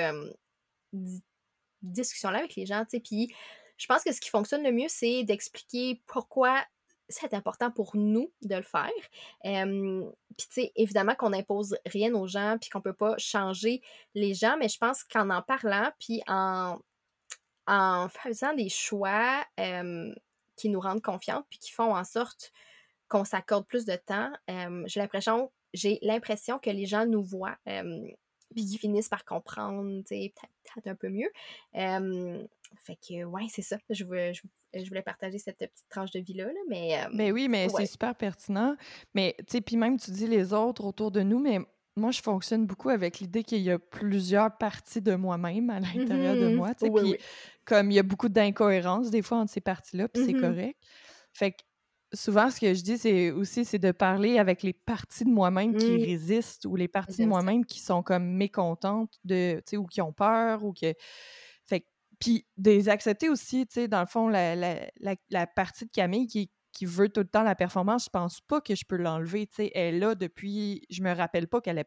[1.82, 2.84] discussion-là avec les gens.
[2.84, 3.34] Puis
[3.76, 6.64] je pense que ce qui fonctionne le mieux, c'est d'expliquer pourquoi
[7.08, 8.90] c'est important pour nous de le faire.
[9.42, 13.82] Puis tu sais, évidemment qu'on n'impose rien aux gens, puis qu'on peut pas changer
[14.14, 16.78] les gens, mais je pense qu'en en parlant, puis en
[17.66, 19.44] en faisant des choix,
[20.56, 22.52] qui nous rendent confiantes, puis qui font en sorte
[23.14, 24.30] qu'on s'accorde plus de temps,
[24.86, 30.86] j'ai l'impression j'ai l'impression que les gens nous voient, puis qu'ils finissent par comprendre, peut-être
[30.86, 31.30] un peu mieux.
[32.84, 33.78] Fait que ouais, c'est ça.
[33.90, 34.42] Je voulais je
[34.76, 37.86] je voulais partager cette petite tranche de vie-là, là, mais hem, Ben oui, mais c'est
[37.86, 38.76] super pertinent.
[39.14, 41.60] Mais, tu sais, puis même tu dis les autres autour de nous, mais
[41.96, 46.34] moi, je fonctionne beaucoup avec l'idée qu'il y a plusieurs parties de moi-même à l'intérieur
[46.34, 46.90] de Mmh moi, tu sais.
[46.90, 47.18] Oui, Puis oui.
[47.64, 50.78] comme il y a beaucoup d'incohérences des fois entre ces parties-là, puis c'est Mmh correct.
[51.32, 51.58] Fait que
[52.14, 55.76] souvent, ce que je dis, c'est aussi, c'est de parler avec les parties de moi-même
[55.76, 56.02] qui Mmh.
[56.04, 60.64] résistent ou les parties de moi-même qui sont comme mécontentes de, ou qui ont peur
[60.64, 60.94] ou que...
[61.66, 61.86] Fait
[62.20, 65.84] puis de les accepter aussi, tu sais, dans le fond, la, la, la, la partie
[65.84, 68.84] de Camille qui, qui veut tout le temps la performance, je pense pas que je
[68.86, 69.72] peux l'enlever, tu sais.
[69.74, 70.82] Elle est là depuis...
[70.90, 71.84] Je me rappelle pas qu'elle a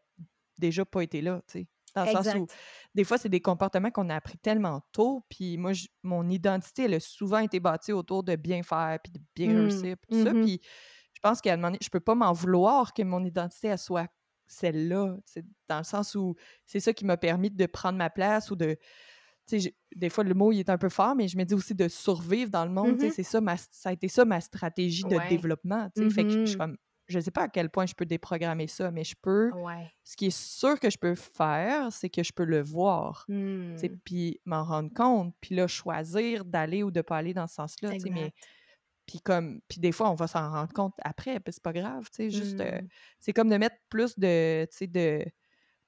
[0.57, 1.67] déjà pas été là, tu sais.
[1.98, 2.48] Dans le sens où,
[2.95, 6.84] des fois, c'est des comportements qu'on a appris tellement tôt, puis moi, je- mon identité,
[6.86, 9.54] elle a souvent été bâtie autour de bien faire, puis de bien Mmh.
[9.54, 10.62] réussir, puis tout ça, Mmh puis
[11.16, 13.80] je pense qu'à un moment donné, je peux pas m'en vouloir que mon identité, elle
[13.80, 14.08] soit
[14.48, 15.18] celle-là,
[15.70, 16.36] dans le sens où
[16.66, 18.78] c'est ça qui m'a permis de prendre ma place ou de,
[19.95, 21.88] des fois, le mot, il est un peu fort, mais je me dis aussi de
[21.88, 25.18] survivre dans le monde, Mmh c'est ça, ma, ça a été ça ma stratégie de
[25.18, 25.20] Ouais.
[25.20, 26.78] développement, fait que je suis comme,
[27.08, 29.89] je sais pas à quel point je peux déprogrammer ça, mais je peux, Ouais.
[30.03, 33.76] ce qui est sûr que je peux faire, c'est que je peux le voir, Mmh.
[34.03, 37.95] puis m'en rendre compte, puis là, choisir d'aller ou de pas aller dans ce sens-là,
[38.12, 38.34] mais
[39.05, 42.05] puis comme puis des fois, on va s'en rendre compte après, puis c'est pas grave,
[42.12, 42.88] tu sais, juste, euh, Mmh.
[43.20, 45.26] c'est comme de mettre plus de, tu sais, de,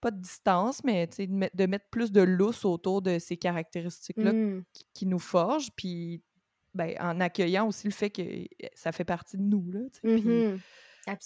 [0.01, 3.19] pas de distance, mais tu sais, de, mettre- de mettre plus de lousse autour de
[3.19, 4.63] ces caractéristiques-là Mmh.
[4.73, 6.23] qui, qui nous forgent, puis
[6.75, 8.21] ben, en accueillant aussi le fait que
[8.75, 10.59] ça fait partie de nous, là, tu sais, puis Mmh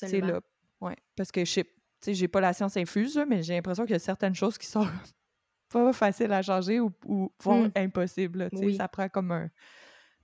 [0.02, 0.22] c'est Absolument.
[0.22, 0.42] là,
[0.82, 1.66] ouais, parce que je sais,
[2.14, 4.86] j'ai pas la science infuse, mais j'ai l'impression qu'il y a certaines choses qui sont
[5.70, 7.74] pas faciles à changer ou, ou voire Mmh.
[7.76, 8.74] impossibles, Oui.
[8.74, 9.50] ça prend comme un,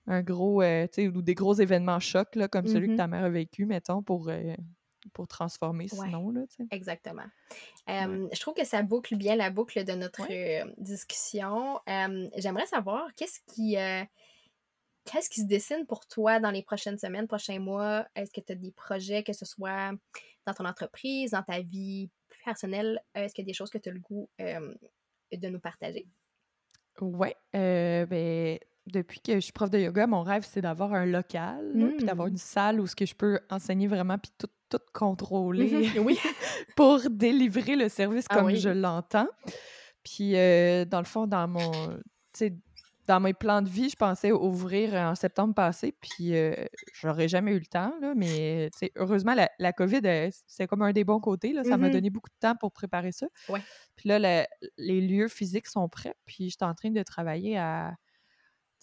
[0.08, 3.24] un gros, euh, ou des gros événements chocs, là, comme celui que Mmh ta mère
[3.24, 4.54] a vécu, mettons, pour, euh,
[5.14, 6.14] pour transformer Ouais.
[6.14, 6.42] sinon, là.
[6.72, 7.26] Exactement.
[7.98, 8.20] Ouais.
[8.32, 10.30] Je trouve que ça boucle bien la boucle de notre, Ouais.
[10.32, 11.80] heu, discussion.
[12.36, 13.76] J'aimerais savoir qu'est-ce qui,
[15.04, 18.06] qu'est-ce qui se dessine pour toi dans les prochaines semaines, prochains mois?
[18.14, 19.92] Est-ce que tu as des projets, que ce soit
[20.46, 23.00] dans ton entreprise, dans ta vie plus personnelle?
[23.14, 26.06] Est-ce qu'il y a des choses que tu as le goût de nous partager?
[27.00, 31.06] Ouais, euh, ben, depuis que je suis prof de yoga, mon rêve, c'est d'avoir un
[31.06, 32.32] local, puis d'avoir Mmh.
[32.32, 36.18] une salle où ce que je peux enseigner vraiment, puis tout, tout contrôler Oui.
[36.76, 38.80] pour délivrer le service Ah comme je oui.
[38.80, 39.28] l'entends.
[40.04, 41.98] Puis, euh, dans le fond, dans mon,
[43.10, 46.54] dans mes plans de vie, je pensais ouvrir en septembre passé, puis euh,
[46.92, 50.00] j'aurais jamais eu le temps, là, mais heureusement, la, la COVID,
[50.46, 51.92] c'est comme un des bons côtés, là, ça m'a Mhm.
[51.94, 53.26] donné beaucoup de temps pour préparer ça.
[53.48, 53.62] Ouais.
[53.96, 54.46] Puis là, le-
[54.78, 57.94] les lieux physiques sont prêts, puis je suis en train de travailler à...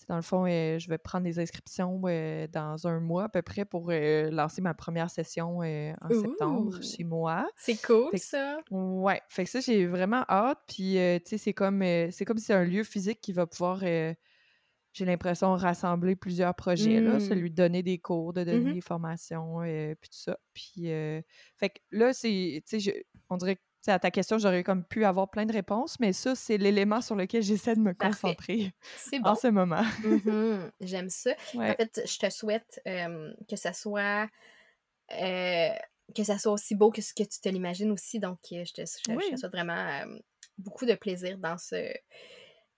[0.07, 3.41] Dans le fond, euh, je vais prendre des inscriptions euh, dans un mois à peu
[3.41, 7.45] près pour euh, lancer ma première session en septembre chez moi.
[7.57, 8.59] C'est cool, Fait que- ça.
[8.71, 10.59] Ouais, fait que ça, j'ai vraiment hâte.
[10.67, 11.81] Puis, tu sais, c'est comme,
[12.11, 17.01] c'est comme si c'est un lieu physique qui va pouvoir, j'ai l'impression, rassembler plusieurs projets,
[17.01, 17.19] là, Mm.
[17.19, 18.73] celui de donner des cours, de donner Mhm.
[18.73, 20.37] des formations, puis tout ça.
[20.53, 20.85] Puis,
[21.57, 24.63] fait que là, c'est, tu sais, on dirait que, tu sais, à ta question, j'aurais
[24.63, 27.93] comme pu avoir plein de réponses, mais ça, c'est l'élément sur lequel j'essaie de me
[27.93, 28.21] Parfait.
[28.27, 29.35] concentrer C'est en bon.
[29.35, 29.83] ce moment.
[30.03, 30.71] Mhm.
[30.81, 31.31] J'aime ça.
[31.55, 34.27] En fait, je te souhaite euh, que ça soit
[35.13, 35.69] euh,
[36.15, 38.19] que ça soit aussi beau que ce que tu te l'imagines aussi.
[38.19, 39.23] Donc, je te, je- je Oui.
[39.31, 40.17] te souhaite vraiment euh,
[40.57, 41.91] beaucoup de plaisir dans ce,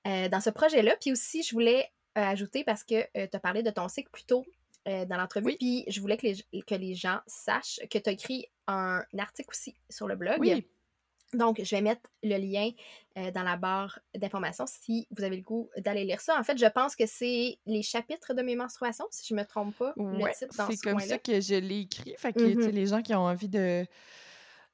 [0.05, 0.95] dans ce projet-là.
[0.99, 4.45] Puis aussi, je voulais ajouter parce que tu as parlé de ton cycle plus tôt
[4.85, 5.45] dans l'entrevue.
[5.47, 5.57] Oui.
[5.59, 9.49] Puis je voulais que les, que les gens sachent que tu as écrit un article
[9.51, 10.39] aussi sur le blog.
[10.39, 10.65] Oui,
[11.33, 12.71] Donc, je vais mettre le lien
[13.17, 16.39] euh, dans la barre d'informations si vous avez le goût d'aller lire ça.
[16.39, 19.75] En fait, je pense que c'est les chapitres de mes menstruations, si je me trompe
[19.77, 22.15] pas, ouais, le titre dans c'est ce comme ça que je l'ai écrit.
[22.17, 22.69] Fait que, Mhm.
[22.69, 23.85] les gens qui ont envie de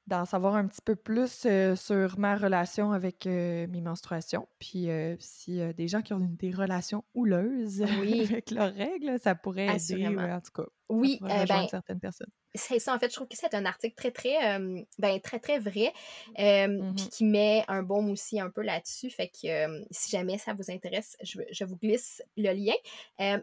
[0.08, 4.48] d'en savoir un petit peu plus euh, sur ma relation avec euh, mes menstruations.
[4.60, 8.22] Puis euh, si euh, des gens qui ont une- des relations houleuses Oui.
[8.32, 10.24] avec leurs règles, ça pourrait aider, Assurément.
[10.24, 10.68] ouais, en tout cas.
[10.90, 12.30] Oui, rejoindre ben, certaines personnes.
[12.54, 14.60] c'est ça, en fait, je trouve que c'est un article très, très,
[15.00, 15.92] ben, très, très vrai,
[16.36, 19.10] puis qui met un baume aussi un peu là-dessus.
[19.10, 22.76] Fait que si jamais ça vous intéresse, je, je vous glisse le lien.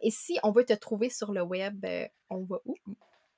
[0.00, 1.84] Et si on veut te trouver sur le web,
[2.30, 2.76] on va où?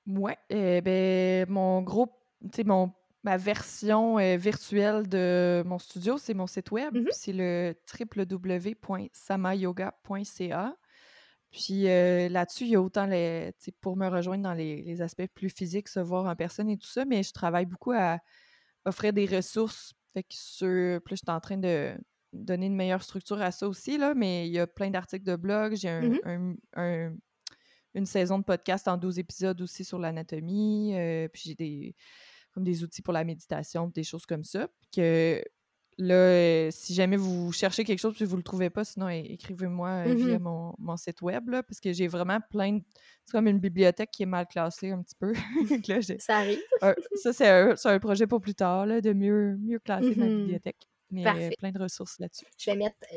[0.07, 2.09] Ouais, euh, ben, mon gros,
[2.43, 2.93] tu sais, mon,
[3.25, 6.95] ma version euh, virtuelle de mon studio, c'est mon site web.
[6.95, 7.05] Mhm.
[7.05, 7.75] puis C'est le
[9.35, 10.77] www.samayoga.ca.
[11.51, 15.27] Puis euh, là-dessus, il y a autant les, pour me rejoindre dans les, les aspects
[15.35, 18.18] plus physiques, se voir en personne et tout ça, mais je travaille beaucoup à
[18.85, 19.95] offrir des ressources.
[20.14, 21.95] Fait que sur, plus je suis en train de
[22.33, 25.37] donner une meilleure structure à ça aussi, là, mais il y a plein d'articles de
[25.37, 25.77] blog.
[25.77, 26.20] J'ai un, Mhm.
[26.25, 27.14] un- un-
[27.95, 30.93] une saison de podcast en 12 épisodes aussi sur l'anatomie.
[30.97, 31.95] euh, puis j'ai des,
[32.55, 34.69] comme des outils pour la méditation, des choses comme ça.
[34.95, 35.43] Que
[35.99, 39.89] là, euh, si jamais vous cherchez quelque chose et vous le trouvez pas, sinon écrivez-moi
[40.09, 40.43] euh, via Mhm.
[40.45, 42.83] mon, mon site web, là, parce que j'ai vraiment plein de...
[43.27, 45.33] C'est comme une bibliothèque qui est mal classée un petit peu.
[45.89, 46.59] Là, Ça arrive.
[47.15, 50.39] ça, c'est un, un projet pour plus tard, là, de mieux, mieux classer ma Mhm.
[50.41, 50.89] bibliothèque.
[51.11, 52.47] Mais euh, plein de ressources là-dessus.
[52.59, 53.17] Je vais mettre euh,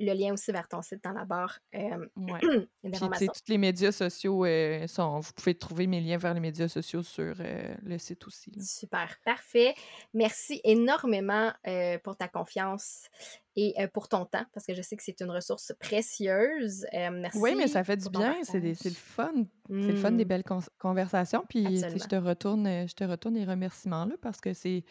[0.00, 2.40] le lien aussi vers ton site dans la barre euh, Ouais.
[3.18, 5.20] Puis, tous les médias sociaux euh, sont.
[5.20, 8.50] Vous pouvez trouver mes liens vers les médias sociaux sur euh, le site aussi.
[8.50, 8.62] là.
[8.62, 9.74] Super, parfait.
[10.14, 13.06] Merci énormément euh, pour ta confiance
[13.54, 16.86] et pour ton temps, parce que je sais que c'est une ressource précieuse.
[16.92, 17.38] Merci.
[17.38, 18.36] Oui, mais ça fait du bien.
[18.44, 19.32] C'est le fun.
[19.68, 20.28] C'est le fun des Mm.
[20.28, 21.44] belles con- conversations.
[21.48, 24.84] Puis, je te retourne, je te retourne les remerciements là, parce que c'est.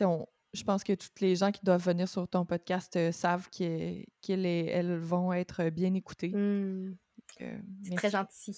[0.00, 3.48] on- Je pense que toutes les gens qui doivent venir sur ton podcast euh, savent
[3.50, 6.28] que- qu'elles elles vont être bien écoutées.
[6.28, 6.90] Mm.
[6.90, 8.56] Donc, euh, C'est très gentil.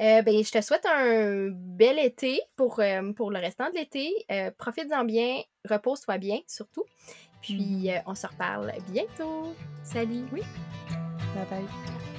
[0.00, 4.12] Euh, ben, je te souhaite un bel été pour, euh, pour le restant de l'été.
[4.30, 6.84] Euh, Profite-en bien, repose-toi bien surtout.
[7.40, 9.54] Puis euh, on se reparle bientôt.
[9.84, 10.26] Salut!
[10.30, 12.15] Bye bye.